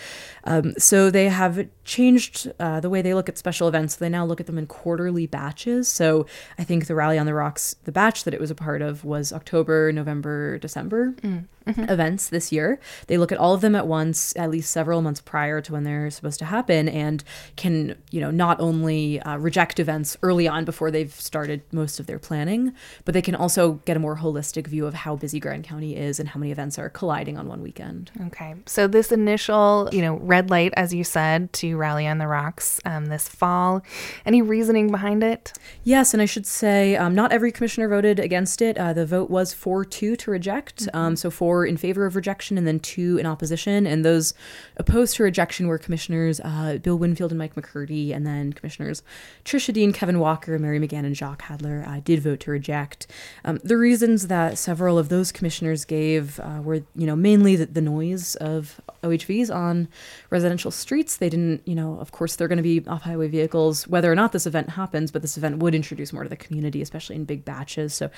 Um, 0.45 0.73
so 0.77 1.09
they 1.09 1.29
have 1.29 1.67
changed 1.83 2.51
uh, 2.59 2.79
the 2.79 2.89
way 2.89 3.01
they 3.01 3.13
look 3.13 3.29
at 3.29 3.37
special 3.37 3.67
events. 3.67 3.74
So 3.75 3.97
they 3.99 4.09
now 4.09 4.25
look 4.25 4.39
at 4.39 4.45
them 4.45 4.57
in 4.57 4.67
quarterly 4.67 5.27
batches. 5.27 5.87
So 5.87 6.25
I 6.57 6.63
think 6.63 6.87
the 6.87 6.95
Rally 6.95 7.17
on 7.17 7.25
the 7.25 7.33
Rocks, 7.33 7.75
the 7.83 7.91
batch 7.91 8.23
that 8.23 8.33
it 8.33 8.39
was 8.39 8.51
a 8.51 8.55
part 8.55 8.81
of 8.81 9.03
was 9.03 9.33
October, 9.33 9.91
November, 9.91 10.57
December. 10.57 11.11
Mm 11.21 11.45
mm-hmm. 11.67 11.89
events 11.89 12.29
this 12.29 12.51
year. 12.51 12.79
They 13.07 13.17
look 13.17 13.31
at 13.31 13.37
all 13.37 13.53
of 13.53 13.61
them 13.61 13.75
at 13.75 13.87
once, 13.87 14.35
at 14.35 14.49
least 14.49 14.71
several 14.71 15.01
months 15.01 15.21
prior 15.21 15.61
to 15.61 15.73
when 15.73 15.83
they're 15.83 16.09
supposed 16.09 16.39
to 16.39 16.45
happen, 16.45 16.87
and 16.89 17.23
can, 17.55 17.95
you 18.11 18.21
know, 18.21 18.31
not 18.31 18.59
only 18.59 19.19
uh, 19.21 19.37
reject 19.37 19.79
events 19.79 20.17
early 20.21 20.47
on 20.47 20.65
before 20.65 20.91
they've 20.91 21.13
started 21.13 21.61
most 21.71 21.99
of 21.99 22.07
their 22.07 22.19
planning, 22.19 22.73
but 23.03 23.13
they 23.13 23.21
can 23.21 23.35
also 23.35 23.73
get 23.85 23.97
a 23.97 23.99
more 23.99 24.17
holistic 24.17 24.67
view 24.67 24.85
of 24.85 24.93
how 24.93 25.15
busy 25.15 25.39
Grand 25.39 25.63
County 25.63 25.95
is 25.95 26.19
and 26.19 26.29
how 26.29 26.39
many 26.39 26.51
events 26.51 26.77
are 26.77 26.89
colliding 26.89 27.37
on 27.37 27.47
one 27.47 27.61
weekend. 27.61 28.11
Okay. 28.27 28.55
So 28.65 28.87
this 28.87 29.11
initial, 29.11 29.89
you 29.91 30.01
know, 30.01 30.15
red 30.15 30.49
light, 30.49 30.73
as 30.75 30.93
you 30.93 31.03
said, 31.03 31.51
to 31.53 31.77
Rally 31.77 32.07
on 32.07 32.17
the 32.17 32.27
Rocks 32.27 32.79
um, 32.85 33.07
this 33.07 33.27
fall, 33.27 33.81
any 34.25 34.41
reasoning 34.41 34.91
behind 34.91 35.23
it? 35.23 35.53
Yes, 35.83 36.13
and 36.13 36.21
I 36.21 36.25
should 36.25 36.45
say 36.45 36.95
um, 36.95 37.15
not 37.15 37.31
every 37.31 37.51
commissioner 37.51 37.87
voted 37.87 38.19
against 38.19 38.61
it. 38.61 38.77
Uh, 38.77 38.93
the 38.93 39.05
vote 39.05 39.29
was 39.29 39.53
4 39.53 39.85
2 39.85 40.15
to 40.15 40.31
reject. 40.31 40.85
Mm-hmm. 40.85 40.97
Um, 40.97 41.15
so 41.15 41.29
four 41.29 41.54
four 41.55 41.65
in 41.65 41.77
favor 41.77 42.05
of 42.05 42.15
rejection 42.17 42.57
and 42.57 42.67
then 42.67 42.79
two 42.79 43.17
in 43.17 43.25
opposition. 43.25 43.87
And 43.87 44.03
those 44.03 44.33
opposed 44.75 45.15
to 45.15 45.23
rejection 45.23 45.67
were 45.67 45.77
Commissioners 45.77 46.41
uh, 46.41 46.79
Bill 46.83 46.97
Winfield 46.97 47.31
and 47.31 47.39
Mike 47.39 47.55
McCurdy, 47.55 48.13
and 48.13 48.27
then 48.27 48.51
Commissioners 48.51 49.03
Tricia 49.45 49.73
Dean, 49.73 49.93
Kevin 49.93 50.19
Walker, 50.19 50.59
Mary 50.59 50.79
McGann, 50.79 51.05
and 51.05 51.15
Jacques 51.15 51.43
Hadler 51.43 51.87
uh, 51.87 52.01
did 52.03 52.19
vote 52.19 52.41
to 52.41 52.51
reject. 52.51 53.07
Um, 53.45 53.59
the 53.63 53.77
reasons 53.77 54.27
that 54.27 54.57
several 54.57 54.97
of 54.97 55.07
those 55.07 55.31
commissioners 55.31 55.85
gave 55.85 56.39
uh, 56.41 56.59
were, 56.61 56.81
you 56.95 57.05
know, 57.05 57.15
mainly 57.15 57.55
the, 57.55 57.67
the 57.67 57.81
noise 57.81 58.35
of 58.35 58.81
OHVs 59.03 59.53
on 59.53 59.87
residential 60.29 60.71
streets. 60.71 61.17
They 61.17 61.29
didn't, 61.29 61.61
you 61.65 61.75
know, 61.75 61.97
of 61.99 62.11
course, 62.11 62.35
they're 62.35 62.49
going 62.49 62.57
to 62.57 62.63
be 62.63 62.85
off 62.87 63.03
highway 63.03 63.29
vehicles, 63.29 63.87
whether 63.87 64.11
or 64.11 64.15
not 64.15 64.33
this 64.33 64.45
event 64.45 64.71
happens, 64.71 65.09
but 65.11 65.21
this 65.21 65.37
event 65.37 65.59
would 65.59 65.73
introduce 65.73 66.11
more 66.11 66.23
to 66.23 66.29
the 66.29 66.35
community, 66.35 66.81
especially 66.81 67.15
in 67.15 67.23
big 67.23 67.45
batches. 67.45 67.93
So 67.93 68.09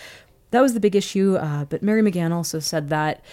that 0.52 0.62
was 0.62 0.74
the 0.74 0.80
big 0.80 0.96
issue. 0.96 1.36
Uh, 1.36 1.66
but 1.66 1.82
Mary 1.82 2.02
McGann 2.02 2.32
also 2.32 2.60
said 2.60 2.90
that 2.90 3.24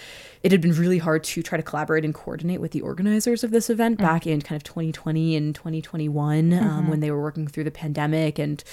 it 0.43 0.51
had 0.51 0.61
been 0.61 0.73
really 0.73 0.99
hard 0.99 1.23
to 1.23 1.41
try 1.41 1.57
to 1.57 1.63
collaborate 1.63 2.05
and 2.05 2.13
coordinate 2.13 2.61
with 2.61 2.71
the 2.71 2.81
organizers 2.81 3.43
of 3.43 3.51
this 3.51 3.69
event 3.69 3.97
mm-hmm. 3.97 4.05
back 4.05 4.27
in 4.27 4.41
kind 4.41 4.55
of 4.55 4.63
2020 4.63 5.35
and 5.35 5.55
2021 5.55 6.53
um, 6.53 6.59
mm-hmm. 6.59 6.87
when 6.87 6.99
they 6.99 7.09
were 7.09 7.21
working 7.21 7.47
through 7.47 7.63
the 7.63 7.71
pandemic. 7.71 8.37
And 8.37 8.63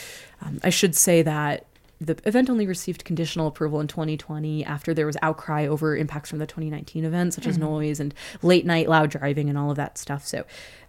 um, 0.43 0.61
I 0.63 0.71
should 0.71 0.95
say 0.95 1.23
that 1.23 1.67
the 2.07 2.19
event 2.25 2.51
only 2.51 2.67
received 2.67 3.05
conditional 3.05 3.47
approval 3.47 3.81
in 3.81 3.87
2020 3.87 4.65
after 4.65 4.93
there 4.93 5.07
was 5.07 5.17
outcry 5.23 5.67
over 5.67 5.97
impacts 5.97 6.31
from 6.31 6.39
the 6.39 6.47
2019 6.47 7.05
event, 7.05 7.35
such 7.35 7.43
mm-hmm. 7.43 7.51
as 7.51 7.59
noise 7.59 8.01
and 8.01 8.15
late 8.43 8.67
night 8.67 8.89
loud 8.89 9.11
driving 9.11 9.49
and 9.49 9.57
all 9.57 9.71
of 9.71 9.77
that 9.77 9.99
stuff. 9.99 10.27
So 10.27 10.45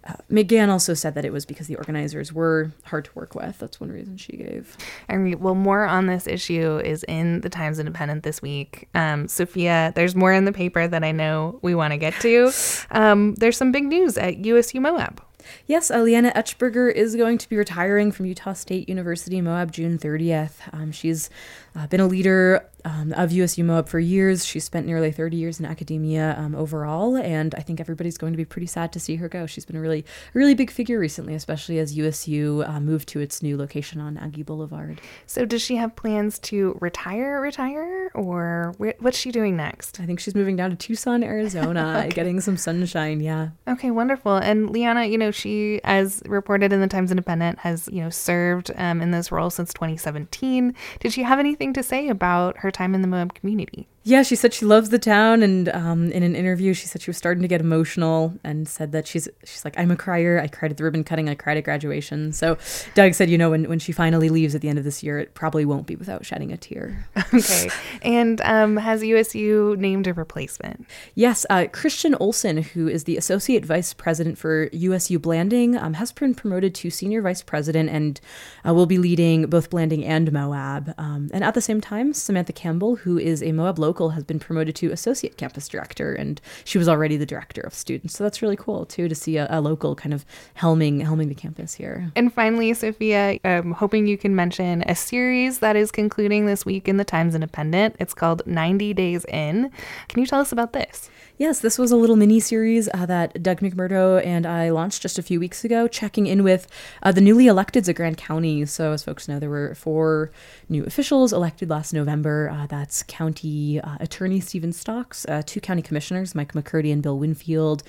uh, 0.06 0.16
McGann 0.30 0.70
also 0.70 0.94
said 0.94 1.16
that 1.16 1.24
it 1.24 1.32
was 1.32 1.46
because 1.46 1.68
the 1.68 1.76
organizers 1.76 2.34
were 2.34 2.72
hard 2.86 3.06
to 3.06 3.12
work 3.14 3.36
with. 3.36 3.60
That's 3.60 3.80
one 3.80 3.90
reason 3.90 4.18
she 4.18 4.36
gave. 4.36 4.76
And 5.08 5.40
well, 5.40 5.56
more 5.56 5.86
on 5.86 6.08
this 6.08 6.28
issue 6.28 6.80
is 6.84 7.04
in 7.08 7.42
the 7.42 7.50
Times 7.50 7.80
Independent 7.80 8.24
this 8.24 8.42
week. 8.42 8.90
Um, 8.94 9.28
Sophia, 9.28 9.94
there's 9.96 10.16
more 10.16 10.34
in 10.34 10.46
the 10.46 10.52
paper 10.52 10.88
that 10.88 11.04
I 11.04 11.12
know 11.12 11.60
we 11.62 11.76
want 11.76 11.92
to 11.92 11.98
get 11.98 12.14
to. 12.22 12.52
Um, 12.92 13.34
there's 13.36 13.58
some 13.58 13.72
big 13.72 13.86
news 13.86 14.18
at 14.18 14.46
USU 14.46 14.80
Moab. 14.80 15.22
Yes, 15.68 15.92
Lianna 15.92 16.34
Etchberger 16.34 16.92
is 16.92 17.16
going 17.16 17.38
to 17.38 17.50
be 17.50 17.58
retiring 17.58 18.12
from 18.12 18.26
Utah 18.26 18.54
State 18.54 18.90
University 18.90 19.42
Moab 19.42 19.72
June 19.72 19.98
30th. 19.98 20.54
Um, 20.72 20.92
she's 20.92 21.30
uh, 21.76 21.88
been 21.88 22.00
a 22.00 22.08
leader 22.08 22.70
um, 22.86 23.14
of 23.14 23.32
USU 23.32 23.64
Moab 23.64 23.88
for 23.88 24.00
years. 24.00 24.46
She's 24.46 24.64
spent 24.64 24.86
nearly 24.86 25.12
30 25.12 25.38
years 25.38 25.60
in 25.60 25.66
academia 25.66 26.36
um, 26.38 26.56
overall, 26.56 27.18
and 27.18 27.56
I 27.56 27.62
think 27.62 27.80
everybody's 27.80 28.18
going 28.18 28.34
to 28.34 28.38
be 28.38 28.46
pretty 28.46 28.68
sad 28.68 28.92
to 28.94 29.00
see 29.00 29.16
her 29.18 29.30
go. 29.30 29.46
She's 29.46 29.66
been 29.66 29.76
a 29.76 29.82
really, 29.82 30.06
really 30.34 30.54
big 30.54 30.70
figure 30.70 31.00
recently, 31.00 31.34
especially 31.34 31.80
as 31.80 31.96
USU 31.96 32.64
uh, 32.68 32.80
moved 32.80 33.08
to 33.10 33.20
its 33.20 33.42
new 33.42 33.58
location 33.58 34.02
on 34.02 34.18
Aggie 34.18 34.44
Boulevard. 34.44 35.02
So, 35.26 35.46
does 35.46 35.62
she 35.62 35.76
have 35.78 35.96
plans 35.96 36.40
to 36.40 36.78
retire, 36.82 37.40
retire, 37.40 38.12
or 38.14 38.74
what's 39.00 39.18
she 39.18 39.32
doing 39.32 39.56
next? 39.56 40.00
I 40.00 40.06
think 40.06 40.20
she's 40.20 40.36
moving 40.36 40.56
down 40.56 40.70
to 40.72 40.76
Tucson, 40.76 41.24
Arizona, 41.24 41.96
okay. 42.06 42.10
getting 42.10 42.42
some 42.42 42.58
sunshine. 42.58 43.22
Yeah. 43.22 43.50
Okay, 43.68 43.92
wonderful. 43.92 44.36
And 44.36 44.70
Lianna, 44.70 45.10
you 45.10 45.18
know, 45.18 45.32
she, 45.32 45.80
as 45.84 46.22
reported 46.26 46.74
in 46.74 46.82
the 46.82 46.88
Times 46.88 47.12
Independent, 47.12 47.60
has 47.60 47.88
you 47.92 48.02
know 48.02 48.10
served 48.10 48.72
um, 48.76 49.02
in 49.02 49.12
this 49.12 49.32
role 49.32 49.50
since 49.50 49.74
2017. 49.74 50.74
Did 51.00 51.14
she 51.14 51.24
have 51.24 51.40
anything 51.40 51.63
to 51.72 51.84
say 51.84 52.10
about 52.10 52.58
her 52.58 52.72
time 52.72 52.94
in 52.94 53.02
the 53.02 53.08
Moab 53.08 53.34
community. 53.34 53.88
Yeah, 54.06 54.22
she 54.24 54.36
said 54.36 54.54
she 54.54 54.66
loves 54.66 54.90
the 54.90 55.00
town, 55.00 55.42
and 55.44 55.70
um, 55.70 56.12
in 56.12 56.24
an 56.24 56.36
interview, 56.36 56.74
she 56.74 56.88
said 56.88 57.02
she 57.02 57.10
was 57.10 57.18
starting 57.18 57.42
to 57.42 57.48
get 57.48 57.62
emotional, 57.62 58.34
and 58.44 58.68
said 58.68 58.92
that 58.92 59.08
she's 59.08 59.30
she's 59.46 59.64
like, 59.64 59.80
I'm 59.80 59.92
a 59.92 59.96
crier. 59.96 60.42
I 60.42 60.48
cried 60.48 60.72
at 60.72 60.78
the 60.78 60.84
ribbon 60.84 61.06
cutting. 61.06 61.30
I 61.30 61.36
cried 61.36 61.56
at 61.56 61.64
graduation. 61.64 62.34
So 62.34 62.58
Doug 62.96 63.14
said, 63.14 63.30
you 63.30 63.38
know, 63.38 63.52
when 63.52 63.70
when 63.70 63.80
she 63.80 63.94
finally 63.94 64.28
leaves 64.28 64.56
at 64.56 64.62
the 64.62 64.68
end 64.68 64.78
of 64.78 64.84
this 64.84 65.04
year, 65.04 65.20
it 65.20 65.34
probably 65.36 65.64
won't 65.64 65.88
be 65.88 65.96
without 65.96 66.26
shedding 66.26 66.52
a 66.52 66.58
tear. 66.58 67.08
okay, 67.34 67.70
and 68.02 68.42
um, 68.42 68.76
has 68.76 69.04
USU 69.06 69.78
named 69.80 70.06
a 70.08 70.14
replacement? 70.14 70.86
Yes, 71.16 71.46
uh, 71.50 71.68
Christian 71.72 72.14
Olson, 72.16 72.58
who 72.58 72.90
is 72.90 73.06
the 73.06 73.16
associate 73.16 73.66
vice 73.66 73.94
president 73.94 74.38
for 74.38 74.68
USU 74.74 75.18
Blanding, 75.18 75.78
um, 75.78 75.94
has 75.94 76.12
been 76.12 76.36
promoted 76.36 76.76
to 76.76 76.90
senior 76.90 77.22
vice 77.22 77.42
president 77.42 77.90
and 77.90 78.20
uh, 78.68 78.74
will 78.74 78.86
be 78.86 78.98
leading 78.98 79.46
both 79.46 79.70
Blanding 79.70 80.04
and 80.04 80.30
Moab. 80.34 80.94
Um, 80.98 81.30
and 81.32 81.42
at 81.42 81.54
the 81.54 81.62
same 81.62 81.80
time, 81.80 82.14
Samantha 82.14 82.52
Campbell, 82.52 82.98
who 82.98 83.18
is 83.18 83.42
a 83.42 83.54
Moab 83.54 83.80
local 83.80 83.93
local 83.94 84.10
has 84.10 84.24
been 84.24 84.40
promoted 84.40 84.76
to 84.76 84.92
associate 84.92 85.38
campus 85.38 85.68
director, 85.68 86.16
and 86.16 86.42
she 86.64 86.80
was 86.80 86.90
already 86.90 87.16
the 87.16 87.28
director 87.28 87.62
of 87.62 87.76
students. 87.76 88.18
So 88.18 88.24
that's 88.24 88.42
really 88.42 88.56
cool 88.56 88.88
too 88.88 89.08
to 89.08 89.14
see 89.14 89.38
a, 89.38 89.46
a 89.52 89.62
local 89.62 89.94
kind 89.94 90.16
of 90.16 90.26
helming 90.58 91.04
helming 91.04 91.28
the 91.28 91.36
campus 91.36 91.76
here. 91.76 92.12
And 92.16 92.34
finally, 92.34 92.74
Sophia, 92.74 93.38
I'm 93.44 93.74
hoping 93.74 94.08
you 94.08 94.18
can 94.18 94.36
mention 94.36 94.84
a 94.88 94.96
series 94.96 95.60
that 95.60 95.76
is 95.76 95.92
concluding 95.92 96.48
this 96.48 96.66
week 96.66 96.88
in 96.88 96.98
the 96.98 97.06
Times 97.06 97.36
Independent. 97.36 97.96
It's 98.00 98.16
called 98.16 98.42
90 98.48 98.96
Days 98.96 99.26
In. 99.26 99.70
Can 100.08 100.20
you 100.20 100.26
tell 100.26 100.42
us 100.42 100.52
about 100.52 100.74
this? 100.74 101.12
Yes, 101.38 101.60
this 101.60 101.80
was 101.80 101.92
a 101.92 101.96
little 101.96 102.16
mini 102.16 102.40
series 102.40 102.88
uh, 102.94 103.08
that 103.08 103.42
Doug 103.42 103.60
McMurdo 103.60 104.24
and 104.24 104.46
I 104.46 104.70
launched 104.70 105.02
just 105.02 105.18
a 105.18 105.24
few 105.24 105.40
weeks 105.40 105.66
ago, 105.66 105.88
checking 105.88 106.28
in 106.28 106.44
with 106.44 106.68
uh, 107.02 107.12
the 107.12 107.22
newly 107.22 107.46
electeds 107.46 107.90
at 107.90 107.96
Grand 107.96 108.18
County. 108.18 108.66
So, 108.66 108.92
as 108.92 109.04
folks 109.04 109.28
know, 109.28 109.40
there 109.40 109.50
were 109.50 109.74
four 109.74 110.32
new 110.70 110.84
officials 110.84 111.34
elected 111.34 111.72
last 111.72 111.92
November. 111.92 112.52
Uh, 112.54 112.68
that's 112.68 113.02
county 113.02 113.82
uh, 113.84 113.98
attorney 114.00 114.40
Stephen 114.40 114.72
Stocks, 114.72 115.26
uh, 115.28 115.42
two 115.46 115.60
county 115.60 115.82
commissioners, 115.82 116.34
Mike 116.34 116.54
McCurdy 116.54 116.92
and 116.92 117.04
Bill 117.04 117.18
Winfield, 117.18 117.84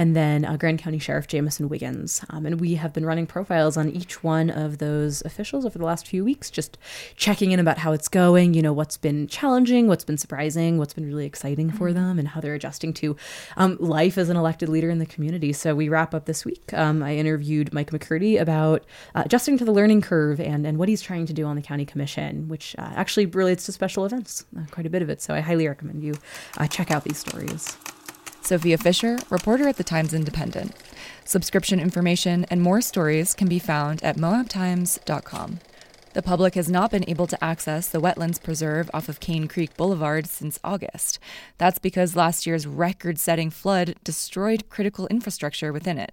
and 0.00 0.16
then 0.16 0.46
uh, 0.46 0.56
Grand 0.56 0.78
County 0.78 0.98
Sheriff 0.98 1.28
Jamison 1.28 1.68
Wiggins. 1.68 2.24
Um, 2.30 2.46
and 2.46 2.58
we 2.58 2.76
have 2.76 2.94
been 2.94 3.04
running 3.04 3.26
profiles 3.26 3.76
on 3.76 3.90
each 3.90 4.24
one 4.24 4.48
of 4.48 4.78
those 4.78 5.20
officials 5.26 5.66
over 5.66 5.78
the 5.78 5.84
last 5.84 6.08
few 6.08 6.24
weeks, 6.24 6.50
just 6.50 6.78
checking 7.16 7.52
in 7.52 7.60
about 7.60 7.76
how 7.76 7.92
it's 7.92 8.08
going, 8.08 8.54
you 8.54 8.62
know, 8.62 8.72
what's 8.72 8.96
been 8.96 9.26
challenging, 9.26 9.88
what's 9.88 10.04
been 10.04 10.16
surprising, 10.16 10.78
what's 10.78 10.94
been 10.94 11.06
really 11.06 11.26
exciting 11.26 11.70
for 11.70 11.92
them, 11.92 12.18
and 12.18 12.28
how 12.28 12.40
they're 12.40 12.54
adjusting 12.54 12.94
to 12.94 13.14
um, 13.58 13.76
life 13.78 14.16
as 14.16 14.30
an 14.30 14.38
elected 14.38 14.70
leader 14.70 14.88
in 14.88 15.00
the 15.00 15.04
community. 15.04 15.52
So 15.52 15.74
we 15.74 15.90
wrap 15.90 16.14
up 16.14 16.24
this 16.24 16.46
week. 16.46 16.72
Um, 16.72 17.02
I 17.02 17.16
interviewed 17.16 17.74
Mike 17.74 17.90
McCurdy 17.90 18.40
about 18.40 18.86
uh, 19.14 19.24
adjusting 19.26 19.58
to 19.58 19.66
the 19.66 19.72
learning 19.72 20.00
curve 20.00 20.40
and, 20.40 20.66
and 20.66 20.78
what 20.78 20.88
he's 20.88 21.02
trying 21.02 21.26
to 21.26 21.34
do 21.34 21.44
on 21.44 21.56
the 21.56 21.62
county 21.62 21.84
commission, 21.84 22.48
which 22.48 22.74
uh, 22.78 22.90
actually 22.96 23.26
relates 23.26 23.66
to 23.66 23.72
special 23.72 24.06
events, 24.06 24.46
uh, 24.56 24.62
quite 24.70 24.86
a 24.86 24.90
bit 24.90 25.02
of 25.02 25.10
it. 25.10 25.20
So 25.20 25.34
I 25.34 25.40
highly 25.40 25.68
recommend 25.68 26.02
you 26.02 26.14
uh, 26.56 26.66
check 26.68 26.90
out 26.90 27.04
these 27.04 27.18
stories. 27.18 27.76
Sophia 28.50 28.76
Fisher, 28.76 29.16
reporter 29.30 29.68
at 29.68 29.76
the 29.76 29.84
Times 29.84 30.12
Independent. 30.12 30.74
Subscription 31.24 31.78
information 31.78 32.44
and 32.50 32.60
more 32.60 32.80
stories 32.80 33.32
can 33.32 33.46
be 33.46 33.60
found 33.60 34.02
at 34.02 34.16
moabtimes.com. 34.16 35.60
The 36.14 36.22
public 36.22 36.56
has 36.56 36.68
not 36.68 36.90
been 36.90 37.08
able 37.08 37.28
to 37.28 37.44
access 37.44 37.86
the 37.86 38.00
wetlands 38.00 38.42
preserve 38.42 38.90
off 38.92 39.08
of 39.08 39.20
Cane 39.20 39.46
Creek 39.46 39.76
Boulevard 39.76 40.26
since 40.26 40.58
August. 40.64 41.20
That's 41.58 41.78
because 41.78 42.16
last 42.16 42.44
year's 42.44 42.66
record 42.66 43.20
setting 43.20 43.50
flood 43.50 43.94
destroyed 44.02 44.68
critical 44.68 45.06
infrastructure 45.06 45.72
within 45.72 45.96
it. 45.96 46.10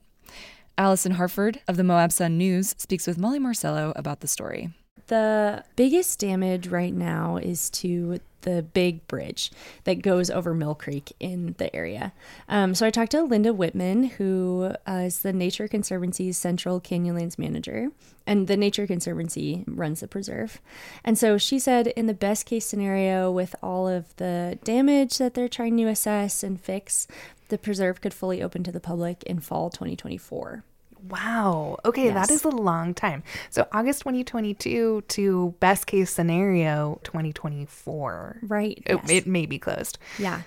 Alison 0.77 1.13
Harford 1.13 1.61
of 1.67 1.75
the 1.75 1.83
Moab 1.83 2.11
Sun 2.11 2.37
News 2.37 2.75
speaks 2.77 3.07
with 3.07 3.17
Molly 3.17 3.39
Marcello 3.39 3.93
about 3.95 4.19
the 4.19 4.27
story. 4.27 4.69
The 5.07 5.63
biggest 5.75 6.19
damage 6.19 6.67
right 6.67 6.93
now 6.93 7.37
is 7.37 7.71
to 7.71 8.19
the 8.41 8.61
big 8.61 9.07
bridge 9.07 9.51
that 9.83 10.01
goes 10.01 10.29
over 10.29 10.53
Mill 10.53 10.75
Creek 10.75 11.13
in 11.19 11.55
the 11.57 11.73
area. 11.75 12.13
Um, 12.47 12.75
so 12.75 12.85
I 12.85 12.89
talked 12.89 13.11
to 13.11 13.23
Linda 13.23 13.53
Whitman, 13.53 14.03
who 14.03 14.73
uh, 14.87 15.03
is 15.05 15.19
the 15.19 15.33
Nature 15.33 15.67
Conservancy's 15.67 16.37
Central 16.37 16.79
Canyonlands 16.79 17.37
manager, 17.39 17.89
and 18.25 18.47
the 18.47 18.57
Nature 18.57 18.87
Conservancy 18.87 19.63
runs 19.67 20.01
the 20.01 20.07
preserve. 20.07 20.61
And 21.03 21.17
so 21.17 21.37
she 21.37 21.59
said, 21.59 21.87
in 21.87 22.07
the 22.07 22.13
best 22.13 22.45
case 22.45 22.65
scenario, 22.65 23.31
with 23.31 23.55
all 23.63 23.87
of 23.87 24.15
the 24.17 24.59
damage 24.63 25.17
that 25.17 25.33
they're 25.33 25.47
trying 25.47 25.77
to 25.77 25.87
assess 25.87 26.43
and 26.43 26.59
fix, 26.59 27.07
the 27.49 27.57
preserve 27.57 28.01
could 28.01 28.13
fully 28.13 28.43
open 28.43 28.63
to 28.63 28.71
the 28.71 28.79
public 28.79 29.23
in 29.23 29.39
fall 29.39 29.69
2024. 29.69 30.63
Wow. 31.09 31.77
Okay, 31.85 32.05
yes. 32.05 32.27
that 32.27 32.33
is 32.33 32.43
a 32.43 32.49
long 32.49 32.93
time. 32.93 33.23
So 33.49 33.67
August 33.71 34.01
2022 34.01 35.03
to 35.07 35.55
best 35.59 35.87
case 35.87 36.11
scenario 36.11 36.99
2024. 37.03 38.39
Right. 38.43 38.81
It, 38.85 38.95
yes. 38.95 39.09
it 39.09 39.27
may 39.27 39.45
be 39.45 39.59
closed. 39.59 39.97
Yeah. 40.17 40.41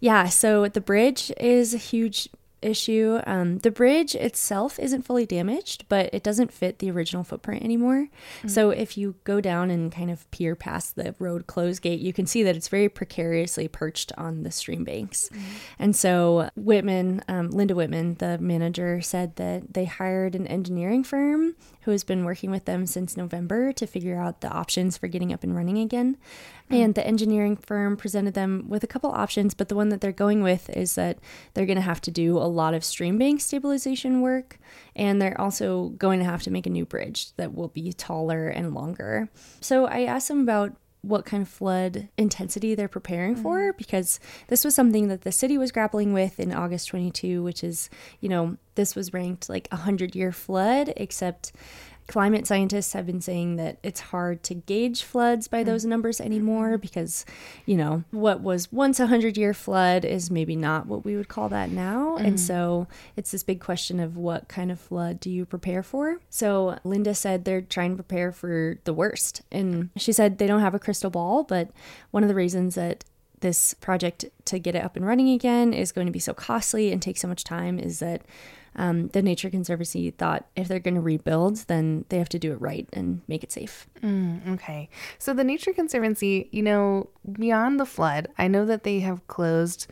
Yeah. 0.00 0.28
So 0.28 0.68
the 0.68 0.80
bridge 0.80 1.32
is 1.38 1.74
a 1.74 1.78
huge 1.78 2.28
issue. 2.66 3.20
Um, 3.26 3.58
the 3.58 3.70
bridge 3.70 4.14
itself 4.14 4.78
isn't 4.78 5.02
fully 5.02 5.24
damaged, 5.24 5.86
but 5.88 6.10
it 6.12 6.22
doesn't 6.22 6.52
fit 6.52 6.78
the 6.78 6.90
original 6.90 7.24
footprint 7.24 7.62
anymore. 7.62 8.08
Mm-hmm. 8.38 8.48
So 8.48 8.70
if 8.70 8.98
you 8.98 9.14
go 9.24 9.40
down 9.40 9.70
and 9.70 9.92
kind 9.92 10.10
of 10.10 10.30
peer 10.30 10.54
past 10.54 10.96
the 10.96 11.14
road 11.18 11.46
close 11.46 11.78
gate, 11.78 12.00
you 12.00 12.12
can 12.12 12.26
see 12.26 12.42
that 12.42 12.56
it's 12.56 12.68
very 12.68 12.88
precariously 12.88 13.68
perched 13.68 14.12
on 14.18 14.42
the 14.42 14.50
stream 14.50 14.84
banks. 14.84 15.28
Mm-hmm. 15.32 15.42
And 15.78 15.96
so 15.96 16.50
Whitman, 16.56 17.22
um, 17.28 17.50
Linda 17.50 17.74
Whitman, 17.74 18.14
the 18.14 18.38
manager, 18.38 19.00
said 19.00 19.36
that 19.36 19.74
they 19.74 19.84
hired 19.84 20.34
an 20.34 20.46
engineering 20.46 21.04
firm 21.04 21.54
who 21.82 21.92
has 21.92 22.02
been 22.02 22.24
working 22.24 22.50
with 22.50 22.64
them 22.64 22.84
since 22.84 23.16
November 23.16 23.72
to 23.72 23.86
figure 23.86 24.20
out 24.20 24.40
the 24.40 24.50
options 24.50 24.96
for 24.96 25.06
getting 25.06 25.32
up 25.32 25.44
and 25.44 25.54
running 25.54 25.78
again. 25.78 26.16
Mm. 26.70 26.84
And 26.84 26.94
the 26.94 27.06
engineering 27.06 27.56
firm 27.56 27.96
presented 27.96 28.34
them 28.34 28.64
with 28.68 28.82
a 28.82 28.86
couple 28.86 29.10
options, 29.10 29.54
but 29.54 29.68
the 29.68 29.76
one 29.76 29.88
that 29.90 30.00
they're 30.00 30.12
going 30.12 30.42
with 30.42 30.68
is 30.70 30.94
that 30.96 31.18
they're 31.54 31.66
going 31.66 31.76
to 31.76 31.82
have 31.82 32.00
to 32.02 32.10
do 32.10 32.38
a 32.38 32.40
lot 32.40 32.74
of 32.74 32.84
stream 32.84 33.18
bank 33.18 33.40
stabilization 33.40 34.20
work, 34.20 34.58
and 34.94 35.20
they're 35.20 35.40
also 35.40 35.90
going 35.90 36.18
to 36.18 36.24
have 36.24 36.42
to 36.42 36.50
make 36.50 36.66
a 36.66 36.70
new 36.70 36.84
bridge 36.84 37.32
that 37.36 37.54
will 37.54 37.68
be 37.68 37.92
taller 37.92 38.48
and 38.48 38.74
longer. 38.74 39.28
So 39.60 39.86
I 39.86 40.02
asked 40.02 40.28
them 40.28 40.40
about 40.40 40.76
what 41.06 41.24
kind 41.24 41.42
of 41.42 41.48
flood 41.48 42.08
intensity 42.18 42.74
they're 42.74 42.88
preparing 42.88 43.34
mm-hmm. 43.34 43.42
for 43.42 43.72
because 43.74 44.18
this 44.48 44.64
was 44.64 44.74
something 44.74 45.08
that 45.08 45.22
the 45.22 45.30
city 45.30 45.56
was 45.56 45.70
grappling 45.70 46.12
with 46.12 46.40
in 46.40 46.52
August 46.52 46.88
22 46.88 47.42
which 47.42 47.62
is 47.62 47.88
you 48.20 48.28
know 48.28 48.56
this 48.74 48.96
was 48.96 49.12
ranked 49.12 49.48
like 49.48 49.68
a 49.70 49.76
100 49.76 50.16
year 50.16 50.32
flood 50.32 50.92
except 50.96 51.52
climate 52.06 52.46
scientists 52.46 52.92
have 52.92 53.06
been 53.06 53.20
saying 53.20 53.56
that 53.56 53.78
it's 53.82 54.00
hard 54.00 54.42
to 54.44 54.54
gauge 54.54 55.02
floods 55.02 55.48
by 55.48 55.64
those 55.64 55.84
mm. 55.84 55.88
numbers 55.88 56.20
anymore 56.20 56.78
because, 56.78 57.24
you 57.64 57.76
know, 57.76 58.04
what 58.10 58.40
was 58.40 58.70
once 58.72 59.00
a 59.00 59.04
100 59.04 59.36
year 59.36 59.52
flood 59.52 60.04
is 60.04 60.30
maybe 60.30 60.54
not 60.54 60.86
what 60.86 61.04
we 61.04 61.16
would 61.16 61.28
call 61.28 61.48
that 61.48 61.70
now. 61.70 62.16
Mm. 62.18 62.26
And 62.26 62.40
so 62.40 62.86
it's 63.16 63.32
this 63.32 63.42
big 63.42 63.60
question 63.60 63.98
of 63.98 64.16
what 64.16 64.48
kind 64.48 64.70
of 64.70 64.80
flood 64.80 65.20
do 65.20 65.30
you 65.30 65.44
prepare 65.44 65.82
for? 65.82 66.20
So 66.30 66.78
Linda 66.84 67.14
said 67.14 67.44
they're 67.44 67.60
trying 67.60 67.90
to 67.90 68.02
prepare 68.02 68.32
for 68.32 68.78
the 68.84 68.94
worst. 68.94 69.42
And 69.50 69.90
she 69.96 70.12
said 70.12 70.38
they 70.38 70.46
don't 70.46 70.60
have 70.60 70.74
a 70.74 70.78
crystal 70.78 71.10
ball, 71.10 71.42
but 71.42 71.70
one 72.12 72.22
of 72.22 72.28
the 72.28 72.34
reasons 72.34 72.76
that 72.76 73.04
this 73.40 73.74
project 73.74 74.24
to 74.46 74.58
get 74.58 74.74
it 74.74 74.82
up 74.82 74.96
and 74.96 75.06
running 75.06 75.28
again 75.28 75.74
is 75.74 75.92
going 75.92 76.06
to 76.06 76.12
be 76.12 76.18
so 76.18 76.32
costly 76.32 76.92
and 76.92 77.02
take 77.02 77.18
so 77.18 77.28
much 77.28 77.44
time 77.44 77.78
is 77.78 77.98
that 77.98 78.22
um, 78.76 79.08
the 79.08 79.22
Nature 79.22 79.50
Conservancy 79.50 80.10
thought 80.10 80.46
if 80.54 80.68
they're 80.68 80.78
going 80.78 80.94
to 80.94 81.00
rebuild, 81.00 81.56
then 81.66 82.04
they 82.08 82.18
have 82.18 82.28
to 82.30 82.38
do 82.38 82.52
it 82.52 82.60
right 82.60 82.88
and 82.92 83.22
make 83.26 83.42
it 83.42 83.50
safe. 83.50 83.86
Mm, 84.02 84.54
okay. 84.54 84.88
So 85.18 85.32
the 85.34 85.44
Nature 85.44 85.72
Conservancy, 85.72 86.48
you 86.52 86.62
know, 86.62 87.08
beyond 87.32 87.80
the 87.80 87.86
flood, 87.86 88.28
I 88.38 88.48
know 88.48 88.64
that 88.66 88.84
they 88.84 89.00
have 89.00 89.26
closed 89.26 89.86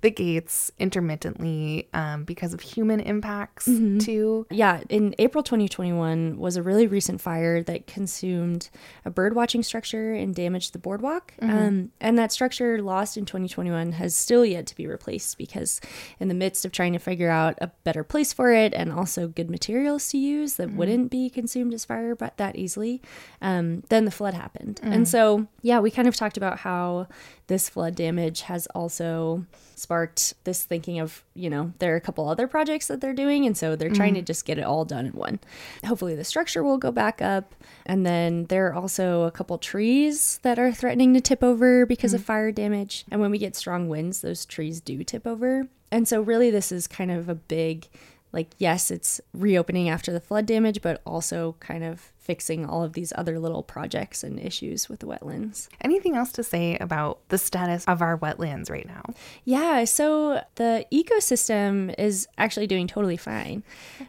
the 0.00 0.10
gates 0.10 0.70
intermittently 0.78 1.88
um, 1.92 2.24
because 2.24 2.54
of 2.54 2.60
human 2.60 3.00
impacts 3.00 3.66
mm-hmm. 3.66 3.98
too. 3.98 4.46
Yeah, 4.50 4.82
in 4.88 5.14
April 5.18 5.42
2021 5.42 6.38
was 6.38 6.56
a 6.56 6.62
really 6.62 6.86
recent 6.86 7.20
fire 7.20 7.62
that 7.64 7.86
consumed 7.86 8.70
a 9.04 9.10
bird 9.10 9.34
watching 9.34 9.62
structure 9.62 10.12
and 10.12 10.34
damaged 10.34 10.72
the 10.72 10.78
boardwalk. 10.78 11.34
Mm-hmm. 11.42 11.58
Um, 11.58 11.92
and 12.00 12.18
that 12.18 12.32
structure 12.32 12.80
lost 12.80 13.16
in 13.16 13.24
2021 13.24 13.92
has 13.92 14.14
still 14.14 14.44
yet 14.44 14.66
to 14.66 14.76
be 14.76 14.86
replaced 14.86 15.36
because, 15.36 15.80
in 16.20 16.28
the 16.28 16.34
midst 16.34 16.64
of 16.64 16.72
trying 16.72 16.92
to 16.92 16.98
figure 16.98 17.30
out 17.30 17.58
a 17.60 17.68
better 17.84 18.04
place 18.04 18.32
for 18.32 18.52
it 18.52 18.72
and 18.74 18.92
also 18.92 19.28
good 19.28 19.50
materials 19.50 20.08
to 20.08 20.18
use 20.18 20.54
that 20.54 20.68
mm-hmm. 20.68 20.76
wouldn't 20.76 21.10
be 21.10 21.28
consumed 21.28 21.74
as 21.74 21.84
fire 21.84 22.14
but 22.14 22.36
that 22.36 22.56
easily, 22.56 23.02
um, 23.42 23.82
then 23.88 24.04
the 24.04 24.10
flood 24.10 24.34
happened. 24.34 24.80
And 24.82 25.04
mm. 25.04 25.08
so, 25.08 25.46
yeah, 25.62 25.80
we 25.80 25.90
kind 25.90 26.08
of 26.08 26.16
talked 26.16 26.36
about 26.36 26.58
how 26.58 27.08
this 27.48 27.68
flood 27.68 27.94
damage 27.94 28.42
has 28.42 28.66
also 28.68 29.44
sparked 29.74 30.34
this 30.44 30.64
thinking 30.64 31.00
of, 31.00 31.24
you 31.34 31.48
know, 31.48 31.72
there 31.78 31.94
are 31.94 31.96
a 31.96 32.00
couple 32.00 32.28
other 32.28 32.46
projects 32.46 32.88
that 32.88 33.00
they're 33.00 33.14
doing. 33.14 33.46
And 33.46 33.56
so 33.56 33.74
they're 33.74 33.90
trying 33.90 34.12
mm. 34.12 34.18
to 34.18 34.22
just 34.22 34.44
get 34.44 34.58
it 34.58 34.64
all 34.64 34.84
done 34.84 35.06
in 35.06 35.12
one. 35.12 35.40
Hopefully 35.84 36.14
the 36.14 36.24
structure 36.24 36.62
will 36.62 36.78
go 36.78 36.92
back 36.92 37.20
up. 37.22 37.54
And 37.86 38.04
then 38.04 38.44
there 38.44 38.68
are 38.68 38.74
also 38.74 39.22
a 39.22 39.30
couple 39.30 39.56
trees 39.58 40.38
that 40.42 40.58
are 40.58 40.72
threatening 40.72 41.14
to 41.14 41.20
tip 41.20 41.42
over 41.42 41.86
because 41.86 42.12
mm. 42.12 42.16
of 42.16 42.24
fire 42.24 42.52
damage. 42.52 43.04
And 43.10 43.20
when 43.20 43.30
we 43.30 43.38
get 43.38 43.56
strong 43.56 43.88
winds, 43.88 44.20
those 44.20 44.44
trees 44.44 44.80
do 44.80 45.02
tip 45.02 45.26
over. 45.26 45.68
And 45.90 46.06
so, 46.06 46.20
really, 46.20 46.50
this 46.50 46.70
is 46.70 46.86
kind 46.86 47.10
of 47.10 47.28
a 47.30 47.34
big 47.34 47.88
like 48.30 48.48
yes 48.58 48.90
it's 48.90 49.22
reopening 49.32 49.88
after 49.88 50.12
the 50.12 50.20
flood 50.20 50.44
damage 50.44 50.82
but 50.82 51.00
also 51.06 51.56
kind 51.60 51.82
of 51.82 52.12
fixing 52.28 52.66
all 52.66 52.84
of 52.84 52.92
these 52.92 53.12
other 53.16 53.38
little 53.40 53.62
projects 53.62 54.22
and 54.22 54.38
issues 54.38 54.88
with 54.88 55.00
the 55.00 55.06
wetlands. 55.06 55.68
Anything 55.80 56.14
else 56.14 56.30
to 56.32 56.44
say 56.44 56.76
about 56.76 57.18
the 57.30 57.38
status 57.38 57.86
of 57.86 58.02
our 58.02 58.18
wetlands 58.18 58.70
right 58.70 58.86
now? 58.86 59.02
Yeah 59.44 59.84
so 59.84 60.42
the 60.56 60.84
ecosystem 60.92 61.94
is 61.98 62.28
actually 62.36 62.66
doing 62.66 62.86
totally 62.86 63.16
fine 63.16 63.62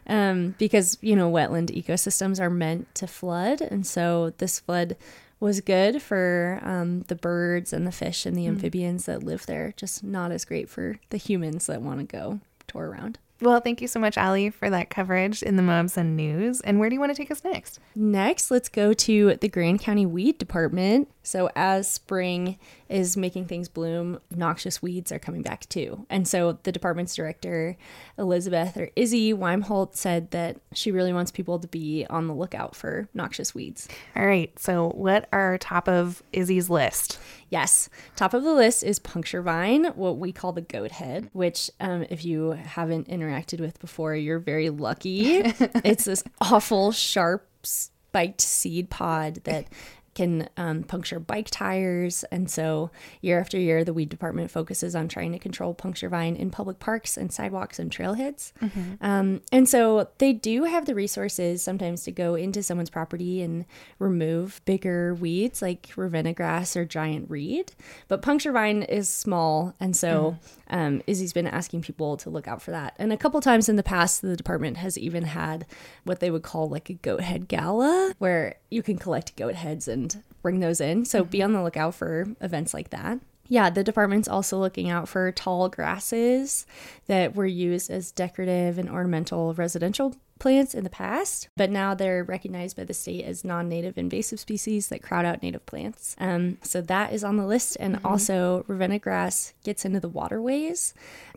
um, 0.06 0.54
because 0.58 0.98
you 1.00 1.16
know 1.16 1.30
wetland 1.30 1.70
ecosystems 1.70 2.40
are 2.40 2.50
meant 2.50 2.94
to 2.94 3.06
flood 3.06 3.60
and 3.60 3.86
so 3.86 4.32
this 4.38 4.60
flood 4.60 4.96
was 5.38 5.60
good 5.62 6.02
for 6.02 6.60
um, 6.62 7.02
the 7.08 7.14
birds 7.14 7.72
and 7.72 7.86
the 7.86 7.92
fish 7.92 8.26
and 8.26 8.36
the 8.36 8.44
mm. 8.44 8.48
amphibians 8.48 9.06
that 9.06 9.22
live 9.22 9.46
there 9.46 9.72
just 9.76 10.04
not 10.04 10.30
as 10.30 10.44
great 10.44 10.68
for 10.68 10.98
the 11.08 11.16
humans 11.16 11.66
that 11.66 11.80
want 11.80 11.98
to 12.00 12.04
go 12.04 12.40
tour 12.66 12.90
around 12.90 13.18
well, 13.40 13.60
thank 13.60 13.80
you 13.80 13.88
so 13.88 13.98
much, 14.00 14.18
Ali, 14.18 14.50
for 14.50 14.70
that 14.70 14.90
coverage 14.90 15.42
in 15.42 15.56
the 15.56 15.62
Moab 15.62 15.90
Sun 15.90 16.16
News. 16.16 16.60
And 16.60 16.78
where 16.78 16.88
do 16.88 16.94
you 16.94 17.00
want 17.00 17.10
to 17.10 17.16
take 17.16 17.30
us 17.30 17.42
next? 17.44 17.80
Next, 17.94 18.50
let's 18.50 18.68
go 18.68 18.92
to 18.92 19.36
the 19.36 19.48
Grand 19.48 19.80
County 19.80 20.06
Weed 20.06 20.38
Department. 20.38 21.08
So, 21.22 21.50
as 21.54 21.86
spring 21.88 22.58
is 22.88 23.16
making 23.16 23.46
things 23.46 23.68
bloom, 23.68 24.20
noxious 24.34 24.80
weeds 24.80 25.12
are 25.12 25.18
coming 25.18 25.42
back 25.42 25.68
too. 25.68 26.06
And 26.08 26.26
so, 26.26 26.58
the 26.62 26.72
department's 26.72 27.14
director, 27.14 27.76
Elizabeth 28.18 28.76
or 28.76 28.90
Izzy 28.96 29.34
Weimholt, 29.34 29.96
said 29.96 30.30
that 30.30 30.58
she 30.72 30.90
really 30.90 31.12
wants 31.12 31.30
people 31.30 31.58
to 31.58 31.68
be 31.68 32.06
on 32.08 32.26
the 32.26 32.34
lookout 32.34 32.74
for 32.74 33.08
noxious 33.12 33.54
weeds. 33.54 33.86
All 34.16 34.26
right. 34.26 34.56
So, 34.58 34.90
what 34.90 35.28
are 35.32 35.58
top 35.58 35.88
of 35.88 36.22
Izzy's 36.32 36.70
list? 36.70 37.18
Yes. 37.50 37.90
Top 38.16 38.32
of 38.32 38.42
the 38.42 38.52
list 38.54 38.82
is 38.82 38.98
puncture 38.98 39.42
vine, 39.42 39.86
what 39.96 40.18
we 40.18 40.32
call 40.32 40.52
the 40.52 40.62
goat 40.62 40.92
head, 40.92 41.28
which, 41.32 41.70
um, 41.80 42.06
if 42.08 42.24
you 42.24 42.52
haven't 42.52 43.08
interacted 43.08 43.60
with 43.60 43.78
before, 43.80 44.14
you're 44.14 44.38
very 44.38 44.70
lucky. 44.70 45.40
it's 45.84 46.04
this 46.04 46.24
awful, 46.40 46.92
sharp, 46.92 47.46
spiked 47.62 48.40
seed 48.40 48.90
pod 48.90 49.36
that 49.44 49.66
can 50.14 50.48
um, 50.56 50.82
puncture 50.82 51.20
bike 51.20 51.48
tires. 51.50 52.24
And 52.30 52.50
so, 52.50 52.90
year 53.20 53.38
after 53.38 53.58
year, 53.58 53.84
the 53.84 53.92
weed 53.92 54.08
department 54.08 54.50
focuses 54.50 54.94
on 54.96 55.08
trying 55.08 55.32
to 55.32 55.38
control 55.38 55.74
puncture 55.74 56.08
vine 56.08 56.36
in 56.36 56.50
public 56.50 56.78
parks 56.78 57.16
and 57.16 57.32
sidewalks 57.32 57.78
and 57.78 57.90
trailheads. 57.90 58.52
Mhm. 58.60 58.98
Um, 59.00 59.40
and 59.52 59.68
so, 59.68 60.08
they 60.18 60.32
do 60.32 60.64
have 60.64 60.86
the 60.86 60.94
resources 60.94 61.62
sometimes 61.62 62.02
to 62.04 62.12
go 62.12 62.34
into 62.34 62.62
someone's 62.62 62.90
property 62.90 63.42
and 63.42 63.64
remove 63.98 64.60
bigger 64.64 65.14
weeds 65.14 65.62
like 65.62 65.90
Ravenna 65.96 66.32
grass 66.32 66.76
or 66.76 66.84
giant 66.84 67.30
reed. 67.30 67.72
But 68.08 68.22
puncture 68.22 68.52
vine 68.52 68.82
is 68.82 69.08
small. 69.08 69.74
And 69.80 69.96
so, 69.96 70.36
um, 70.68 71.02
Izzy's 71.06 71.32
been 71.32 71.46
asking 71.46 71.82
people 71.82 72.16
to 72.18 72.30
look 72.30 72.48
out 72.48 72.62
for 72.62 72.70
that. 72.70 72.94
And 72.98 73.12
a 73.12 73.16
couple 73.16 73.40
times 73.40 73.68
in 73.68 73.76
the 73.76 73.82
past, 73.82 74.22
the 74.22 74.36
department 74.36 74.76
has 74.78 74.96
even 74.96 75.24
had 75.24 75.66
what 76.04 76.20
they 76.20 76.30
would 76.30 76.42
call 76.42 76.68
like 76.68 76.88
a 76.90 76.94
goat 76.94 77.20
head 77.20 77.48
gala, 77.48 78.14
where 78.18 78.56
you 78.70 78.82
can 78.82 78.96
collect 78.96 79.36
goat 79.36 79.54
heads 79.54 79.88
and 79.88 79.99
bring 80.42 80.60
those 80.60 80.80
in. 80.80 81.04
So 81.04 81.24
be 81.24 81.42
on 81.42 81.52
the 81.52 81.62
lookout 81.62 81.94
for 81.94 82.26
events 82.40 82.72
like 82.74 82.90
that. 82.90 83.18
Yeah, 83.48 83.68
the 83.68 83.82
department's 83.82 84.28
also 84.28 84.58
looking 84.58 84.88
out 84.90 85.08
for 85.08 85.32
tall 85.32 85.68
grasses 85.68 86.66
that 87.08 87.34
were 87.34 87.46
used 87.46 87.90
as 87.90 88.12
decorative 88.12 88.78
and 88.78 88.88
ornamental 88.88 89.54
residential 89.54 90.14
plants 90.38 90.72
in 90.72 90.84
the 90.84 90.90
past, 90.90 91.48
but 91.56 91.68
now 91.68 91.92
they're 91.92 92.22
recognized 92.24 92.76
by 92.76 92.84
the 92.84 92.94
state 92.94 93.24
as 93.24 93.44
non 93.44 93.68
native 93.68 93.98
invasive 93.98 94.38
species 94.40 94.88
that 94.88 95.02
crowd 95.02 95.24
out 95.26 95.42
native 95.42 95.66
plants. 95.66 96.14
Um, 96.18 96.58
so 96.62 96.80
that 96.82 97.12
is 97.12 97.24
on 97.24 97.36
the 97.36 97.44
list. 97.46 97.76
And 97.80 97.96
Mhm. 97.96 98.04
also, 98.04 98.64
Ravenna 98.68 99.00
grass 99.00 99.52
gets 99.64 99.84
into 99.84 99.98
the 100.00 100.08
waterways. 100.08 100.94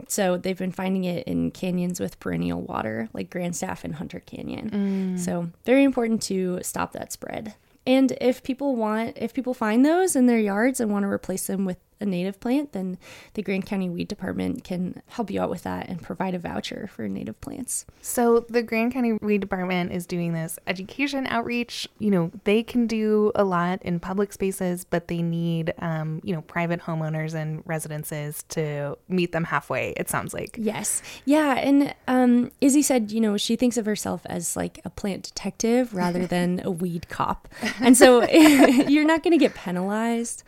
So 0.08 0.36
they've 0.38 0.56
been 0.56 0.72
finding 0.72 1.04
it 1.04 1.26
in 1.26 1.50
canyons 1.50 1.98
with 2.00 2.18
perennial 2.20 2.62
water, 2.62 3.08
like 3.12 3.28
Grandstaff 3.28 3.82
and 3.84 3.96
Hunter 3.96 4.20
Canyon. 4.20 4.70
Mm. 4.70 5.18
So, 5.18 5.50
very 5.66 5.82
important 5.82 6.22
to 6.22 6.60
stop 6.62 6.92
that 6.92 7.12
spread. 7.12 7.54
And 7.86 8.16
if 8.20 8.42
people 8.42 8.76
want, 8.76 9.18
if 9.18 9.34
people 9.34 9.54
find 9.54 9.84
those 9.84 10.16
in 10.16 10.26
their 10.26 10.38
yards 10.38 10.80
and 10.80 10.90
want 10.90 11.02
to 11.04 11.08
replace 11.08 11.46
them 11.46 11.64
with 11.64 11.78
a 12.00 12.06
native 12.06 12.40
plant, 12.40 12.72
then 12.72 12.98
the 13.34 13.42
Grand 13.42 13.66
County 13.66 13.88
Weed 13.88 14.08
Department 14.08 14.64
can 14.64 15.02
help 15.06 15.30
you 15.30 15.40
out 15.40 15.50
with 15.50 15.62
that 15.62 15.88
and 15.88 16.02
provide 16.02 16.34
a 16.34 16.38
voucher 16.38 16.88
for 16.92 17.08
native 17.08 17.40
plants. 17.40 17.86
So 18.02 18.40
the 18.48 18.62
Grand 18.62 18.92
County 18.92 19.14
Weed 19.14 19.40
Department 19.40 19.92
is 19.92 20.06
doing 20.06 20.32
this 20.32 20.58
education 20.66 21.26
outreach. 21.26 21.88
You 21.98 22.10
know, 22.10 22.30
they 22.44 22.62
can 22.62 22.86
do 22.86 23.32
a 23.34 23.44
lot 23.44 23.82
in 23.82 24.00
public 24.00 24.32
spaces, 24.32 24.84
but 24.84 25.08
they 25.08 25.22
need, 25.22 25.74
um, 25.78 26.20
you 26.24 26.34
know, 26.34 26.42
private 26.42 26.80
homeowners 26.80 27.34
and 27.34 27.62
residences 27.64 28.44
to 28.50 28.96
meet 29.08 29.32
them 29.32 29.44
halfway. 29.44 29.90
It 29.96 30.08
sounds 30.08 30.34
like. 30.34 30.56
Yes. 30.58 31.02
Yeah. 31.24 31.54
And 31.54 31.94
um, 32.08 32.50
Izzy 32.60 32.82
said, 32.82 33.10
you 33.10 33.20
know, 33.20 33.36
she 33.36 33.56
thinks 33.56 33.76
of 33.76 33.86
herself 33.86 34.22
as 34.26 34.56
like 34.56 34.80
a 34.84 34.90
plant 34.90 35.24
detective 35.24 35.94
rather 35.94 36.26
than 36.34 36.60
a 36.64 36.70
weed 36.70 37.08
cop. 37.08 37.48
And 37.80 37.96
so 37.96 38.28
you're 38.30 39.04
not 39.04 39.22
going 39.22 39.32
to 39.32 39.38
get 39.38 39.54
penalized. 39.54 40.42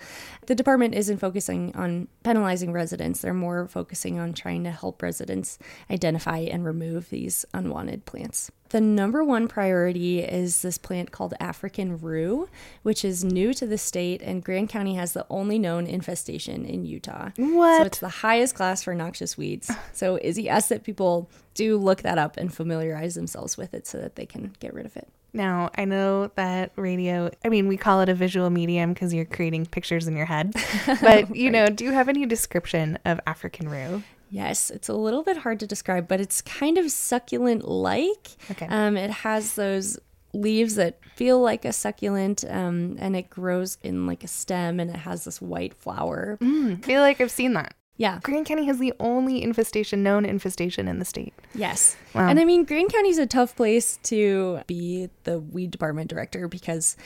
The 0.47 0.55
department 0.55 0.95
isn't 0.95 1.19
focusing 1.19 1.75
on 1.75 2.09
penalizing 2.23 2.73
residents, 2.73 3.21
they're 3.21 3.35
more 3.35 3.67
focusing 3.67 4.19
on 4.19 4.33
trying 4.33 4.65
to 4.65 4.71
help 4.71 5.03
residents 5.03 5.59
identify 5.91 6.39
and 6.39 6.65
remove 6.65 7.11
these 7.11 7.45
unwanted 7.53 8.05
plants. 8.05 8.51
The 8.71 8.81
number 8.81 9.23
one 9.23 9.47
priority 9.47 10.21
is 10.21 10.63
this 10.63 10.77
plant 10.77 11.13
called 11.13 11.35
African 11.39 11.99
rue, 12.01 12.49
which 12.83 13.05
is 13.05 13.25
new 13.25 13.55
to 13.55 13.67
the 13.67 13.79
state, 13.79 14.23
and 14.23 14.43
Grand 14.43 14.69
County 14.69 14.95
has 14.95 15.13
the 15.13 15.27
only 15.31 15.59
known 15.59 15.87
infestation 15.87 16.65
in 16.65 16.85
Utah. 16.85 17.31
What? 17.37 17.79
So 17.79 17.87
it's 17.87 18.01
the 18.01 18.09
highest 18.09 18.55
class 18.55 18.83
for 18.83 18.95
noxious 18.95 19.37
weeds. 19.37 19.71
So 19.93 20.19
Izzy 20.21 20.49
asks 20.49 20.69
that 20.69 20.85
people 20.85 21.31
do 21.55 21.79
look 21.79 22.03
that 22.03 22.19
up 22.19 22.37
and 22.37 22.53
familiarize 22.53 23.15
themselves 23.15 23.57
with 23.57 23.73
it 23.73 23.87
so 23.87 23.99
that 23.99 24.17
they 24.17 24.27
can 24.27 24.55
get 24.61 24.75
rid 24.75 24.85
of 24.85 24.95
it. 24.95 25.09
Now, 25.37 25.71
I 25.77 25.85
know 25.85 26.31
that 26.37 26.73
radio, 26.77 27.31
I 27.45 27.51
mean, 27.51 27.69
we 27.69 27.77
call 27.77 28.01
it 28.01 28.09
a 28.09 28.15
visual 28.15 28.49
medium 28.49 28.95
because 28.95 29.13
you're 29.13 29.27
creating 29.27 29.67
pictures 29.67 30.09
in 30.09 30.17
your 30.17 30.27
head. 30.27 30.55
But, 31.01 31.37
you 31.37 31.51
know, 31.51 31.67
do 31.67 31.85
you 31.85 31.93
have 31.93 32.09
any 32.09 32.25
description 32.27 32.99
of 33.05 33.21
African 33.27 33.69
rue? 33.69 34.03
Yes, 34.31 34.71
it's 34.71 34.89
a 34.89 34.95
little 34.95 35.23
bit 35.23 35.39
hard 35.39 35.61
to 35.61 35.67
describe, 35.67 36.09
but 36.09 36.21
it's 36.21 36.41
kind 36.41 36.79
of 36.79 36.91
succulent 36.91 37.69
like. 37.69 38.31
Okay. 38.51 38.67
Um, 38.67 38.97
it 38.97 39.11
has 39.11 39.55
those 39.55 39.99
leaves 40.33 40.77
that 40.77 40.99
feel 41.15 41.41
like 41.41 41.65
a 41.65 41.73
succulent 41.73 42.45
um, 42.49 42.97
and 42.99 43.15
it 43.15 43.31
grows 43.31 43.79
in 43.83 44.07
like 44.07 44.25
a 44.25 44.29
stem 44.29 44.81
and 44.81 44.91
it 44.91 44.97
has 44.97 45.25
this 45.25 45.41
white 45.41 45.75
flower. 45.75 46.39
Mm, 46.41 46.79
I 46.79 46.87
feel 46.87 47.03
like 47.03 47.21
I've 47.21 47.31
seen 47.31 47.53
that. 47.55 47.75
Yeah. 47.99 48.19
Grand 48.23 48.47
County 48.47 48.67
has 48.67 48.79
the 48.79 48.93
only 49.01 49.43
infestation, 49.43 50.03
known 50.03 50.25
infestation 50.25 50.87
in 50.87 50.99
the 50.99 51.05
state. 51.05 51.33
Yes. 51.55 51.97
Wow. 52.15 52.29
And 52.29 52.39
I 52.39 52.45
mean, 52.45 52.65
Grand 52.65 52.93
County's 52.93 53.19
a 53.19 53.27
tough 53.27 53.57
place 53.57 53.99
to 54.05 54.61
be 54.67 55.09
the 55.25 55.39
weed 55.39 55.71
department 55.71 56.11
director 56.11 56.47
because 56.47 56.97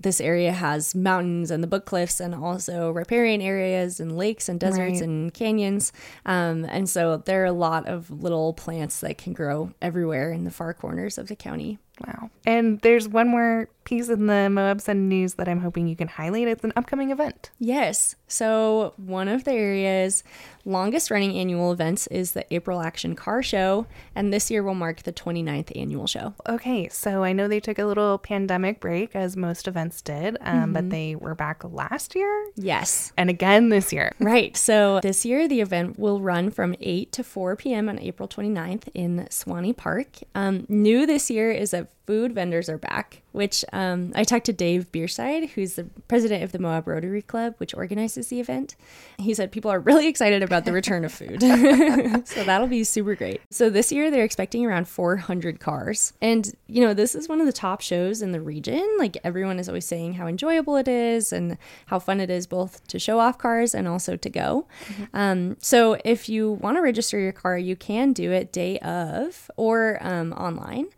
this 0.00 0.20
area 0.20 0.52
has 0.52 0.94
mountains 0.94 1.50
and 1.50 1.62
the 1.62 1.66
book 1.66 1.84
cliffs 1.84 2.20
and 2.20 2.34
also 2.34 2.90
riparian 2.90 3.40
areas 3.42 4.00
and 4.00 4.16
lakes 4.16 4.48
and 4.48 4.58
deserts 4.58 5.00
Right. 5.00 5.02
and 5.08 5.34
canyons. 5.34 5.92
Um, 6.24 6.64
and 6.64 6.88
so 6.88 7.18
there 7.18 7.42
are 7.42 7.46
a 7.46 7.52
lot 7.52 7.86
of 7.86 8.10
little 8.10 8.52
plants 8.54 9.00
that 9.00 9.18
can 9.18 9.32
grow 9.32 9.72
everywhere 9.82 10.32
in 10.32 10.44
the 10.44 10.50
far 10.50 10.72
corners 10.72 11.18
of 11.18 11.28
the 11.28 11.36
county. 11.36 11.78
Wow. 12.06 12.30
And 12.46 12.80
there's 12.80 13.06
one 13.06 13.28
more 13.28 13.68
piece 13.84 14.08
in 14.08 14.26
the 14.26 14.48
Moab 14.48 14.80
Sun 14.80 15.08
news 15.10 15.34
that 15.34 15.48
I'm 15.48 15.60
hoping 15.60 15.86
you 15.86 15.96
can 15.96 16.08
highlight. 16.08 16.48
It's 16.48 16.64
an 16.64 16.72
upcoming 16.74 17.10
event. 17.10 17.50
Yes. 17.58 18.16
So, 18.26 18.94
one 18.96 19.28
of 19.28 19.44
the 19.44 19.52
area's 19.52 20.24
longest 20.64 21.10
running 21.10 21.36
annual 21.36 21.72
events 21.72 22.06
is 22.06 22.32
the 22.32 22.46
April 22.54 22.80
Action 22.80 23.14
Car 23.14 23.42
Show, 23.42 23.86
and 24.14 24.32
this 24.32 24.50
year 24.50 24.62
will 24.62 24.74
mark 24.74 25.02
the 25.02 25.12
29th 25.12 25.72
annual 25.76 26.06
show. 26.06 26.34
Okay, 26.48 26.88
so 26.88 27.22
I 27.22 27.34
know 27.34 27.48
they 27.48 27.60
took 27.60 27.78
a 27.78 27.84
little 27.84 28.16
pandemic 28.16 28.80
break, 28.80 29.14
as 29.14 29.36
most 29.36 29.68
events 29.68 29.89
did, 30.00 30.36
um, 30.42 30.72
but 30.72 30.84
Mhm. 30.84 30.90
they 30.90 31.14
were 31.16 31.34
back 31.34 31.62
last 31.64 32.14
year 32.14 32.46
Yes. 32.56 33.12
and 33.16 33.30
again 33.30 33.68
this 33.70 33.92
year. 33.92 34.12
Right. 34.20 34.56
So 34.56 35.00
this 35.02 35.24
year, 35.24 35.48
the 35.48 35.60
event 35.60 35.98
will 35.98 36.20
run 36.20 36.50
from 36.50 36.74
8 36.80 37.12
to 37.12 37.24
4 37.24 37.56
p.m. 37.56 37.88
on 37.88 37.98
April 37.98 38.28
29th 38.28 38.88
in 38.94 39.26
Swanny 39.30 39.72
Park. 39.72 40.08
Um, 40.34 40.66
new 40.68 41.06
this 41.06 41.30
year 41.30 41.50
is 41.50 41.70
that 41.70 41.88
food 42.10 42.32
vendors 42.32 42.68
are 42.68 42.76
back, 42.76 43.22
which 43.30 43.64
um, 43.72 44.10
I 44.16 44.24
talked 44.24 44.46
to 44.46 44.52
Dave 44.52 44.90
Beerside, 44.90 45.50
who's 45.50 45.74
the 45.74 45.84
president 46.08 46.42
of 46.42 46.50
the 46.50 46.58
Moab 46.58 46.88
Rotary 46.88 47.22
Club, 47.22 47.54
which 47.58 47.72
organizes 47.72 48.26
the 48.26 48.40
event. 48.40 48.74
He 49.18 49.32
said 49.32 49.52
people 49.52 49.70
are 49.70 49.78
really 49.78 50.08
excited 50.08 50.42
about 50.42 50.64
the 50.64 50.72
return 50.72 51.04
of 51.04 51.12
food. 51.12 51.40
so 52.26 52.42
that'll 52.42 52.66
be 52.66 52.82
super 52.82 53.14
great. 53.14 53.40
So 53.48 53.70
this 53.70 53.92
year, 53.92 54.10
they're 54.10 54.24
expecting 54.24 54.66
around 54.66 54.88
400 54.88 55.60
cars. 55.60 56.12
And, 56.20 56.52
you 56.66 56.84
know, 56.84 56.94
this 56.94 57.14
is 57.14 57.28
one 57.28 57.38
of 57.38 57.46
the 57.46 57.52
top 57.52 57.80
shows 57.80 58.22
in 58.22 58.32
the 58.32 58.40
region. 58.40 58.84
Like 58.98 59.16
everyone 59.22 59.60
is 59.60 59.68
always 59.68 59.86
saying 59.86 60.14
how 60.14 60.26
enjoyable 60.26 60.74
it 60.74 60.88
is 60.88 61.32
and 61.32 61.58
how 61.86 62.00
fun 62.00 62.18
it 62.18 62.28
is 62.28 62.48
both 62.48 62.84
to 62.88 62.98
show 62.98 63.20
off 63.20 63.38
cars 63.38 63.72
and 63.72 63.86
also 63.86 64.16
to 64.16 64.28
go. 64.28 64.66
Um, 65.14 65.58
so 65.60 65.96
if 66.04 66.28
you 66.28 66.50
want 66.50 66.76
to 66.76 66.82
register 66.82 67.20
your 67.20 67.30
car, 67.30 67.56
you 67.56 67.76
can 67.76 68.12
do 68.12 68.32
it 68.32 68.50
day 68.50 68.80
of 68.80 69.48
or 69.56 69.98
um, 70.00 70.32
online. 70.32 70.88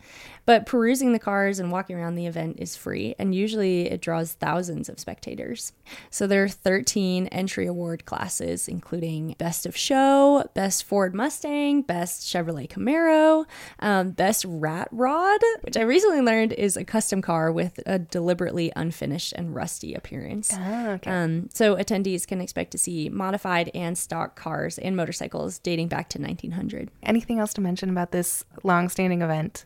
But 0.44 0.66
perusing 0.66 1.12
the 1.12 1.18
cars 1.18 1.58
and 1.58 1.70
walking 1.70 1.96
around 1.96 2.16
the 2.16 2.26
event 2.26 2.56
is 2.58 2.76
free, 2.76 3.14
and 3.18 3.34
usually 3.34 3.90
it 3.90 4.00
draws 4.00 4.32
thousands 4.32 4.88
of 4.88 4.98
spectators. 4.98 5.72
So 6.10 6.26
there 6.26 6.42
are 6.42 6.48
13 6.48 7.28
entry 7.28 7.66
award 7.66 8.04
classes, 8.06 8.66
including 8.68 9.36
Best 9.38 9.66
of 9.66 9.76
Show, 9.76 10.44
Best 10.54 10.84
Ford 10.84 11.14
Mustang, 11.14 11.82
Best 11.82 12.22
Chevrolet 12.22 12.68
Camaro, 12.68 13.46
um, 13.78 14.10
Best 14.10 14.44
Rat 14.48 14.88
Rod, 14.90 15.40
which 15.62 15.76
I 15.76 15.82
recently 15.82 16.20
learned 16.20 16.52
is 16.52 16.76
a 16.76 16.84
custom 16.84 17.22
car 17.22 17.52
with 17.52 17.78
a 17.86 17.98
deliberately 17.98 18.72
unfinished 18.74 19.32
and 19.34 19.54
rusty 19.54 19.94
appearance. 19.94 20.52
Oh, 20.52 20.90
okay. 20.92 21.10
Um, 21.10 21.48
so 21.52 21.76
attendees 21.76 22.26
can 22.26 22.40
expect 22.40 22.72
to 22.72 22.78
see 22.78 23.08
modified 23.08 23.70
and 23.74 23.96
stock 23.96 24.34
cars 24.34 24.78
and 24.78 24.96
motorcycles 24.96 25.58
dating 25.58 25.88
back 25.88 26.08
to 26.10 26.20
1900. 26.20 26.90
Anything 27.02 27.38
else 27.38 27.54
to 27.54 27.60
mention 27.60 27.90
about 27.90 28.10
this 28.10 28.44
long-standing 28.64 29.22
event? 29.22 29.64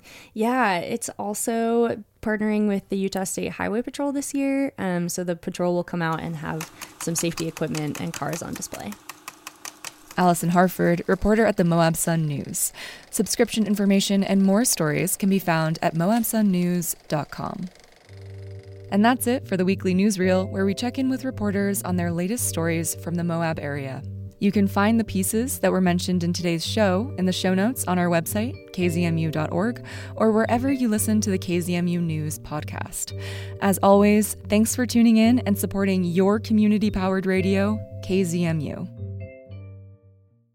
Yeah, 0.66 0.78
it's 0.78 1.08
also 1.10 2.02
partnering 2.22 2.66
with 2.66 2.88
the 2.88 2.96
Utah 2.96 3.22
State 3.22 3.52
Highway 3.52 3.82
Patrol 3.82 4.10
this 4.10 4.34
year. 4.34 4.72
Um, 4.78 5.08
so 5.08 5.22
the 5.22 5.36
patrol 5.36 5.74
will 5.74 5.84
come 5.84 6.02
out 6.02 6.20
and 6.20 6.36
have 6.36 6.72
some 7.00 7.14
safety 7.14 7.46
equipment 7.46 8.00
and 8.00 8.12
cars 8.12 8.42
on 8.42 8.52
display. 8.52 8.90
Alison 10.16 10.48
Harford, 10.48 11.02
reporter 11.06 11.46
at 11.46 11.56
the 11.56 11.62
Moab 11.62 11.94
Sun 11.94 12.26
News. 12.26 12.72
Subscription 13.10 13.64
information 13.64 14.24
and 14.24 14.42
more 14.42 14.64
stories 14.64 15.16
can 15.16 15.30
be 15.30 15.38
found 15.38 15.78
at 15.82 15.94
moabsunnews.com. 15.94 17.66
And 18.90 19.04
that's 19.04 19.28
it 19.28 19.46
for 19.46 19.56
the 19.56 19.64
weekly 19.64 19.94
newsreel, 19.94 20.50
where 20.50 20.64
we 20.64 20.74
check 20.74 20.98
in 20.98 21.08
with 21.08 21.24
reporters 21.24 21.80
on 21.84 21.94
their 21.96 22.10
latest 22.10 22.48
stories 22.48 22.96
from 22.96 23.14
the 23.14 23.24
Moab 23.24 23.60
area. 23.60 24.02
You 24.38 24.52
can 24.52 24.68
find 24.68 25.00
the 25.00 25.04
pieces 25.04 25.60
that 25.60 25.72
were 25.72 25.80
mentioned 25.80 26.22
in 26.22 26.32
today's 26.32 26.66
show 26.66 27.14
in 27.18 27.24
the 27.24 27.32
show 27.32 27.54
notes 27.54 27.86
on 27.86 27.98
our 27.98 28.08
website, 28.08 28.54
kzmu.org, 28.72 29.84
or 30.14 30.30
wherever 30.30 30.70
you 30.70 30.88
listen 30.88 31.20
to 31.22 31.30
the 31.30 31.38
KZMU 31.38 32.02
News 32.02 32.38
podcast. 32.38 33.18
As 33.62 33.78
always, 33.82 34.34
thanks 34.48 34.76
for 34.76 34.84
tuning 34.84 35.16
in 35.16 35.38
and 35.40 35.58
supporting 35.58 36.04
your 36.04 36.38
community 36.38 36.90
powered 36.90 37.24
radio, 37.24 37.78
KZMU. 38.04 38.95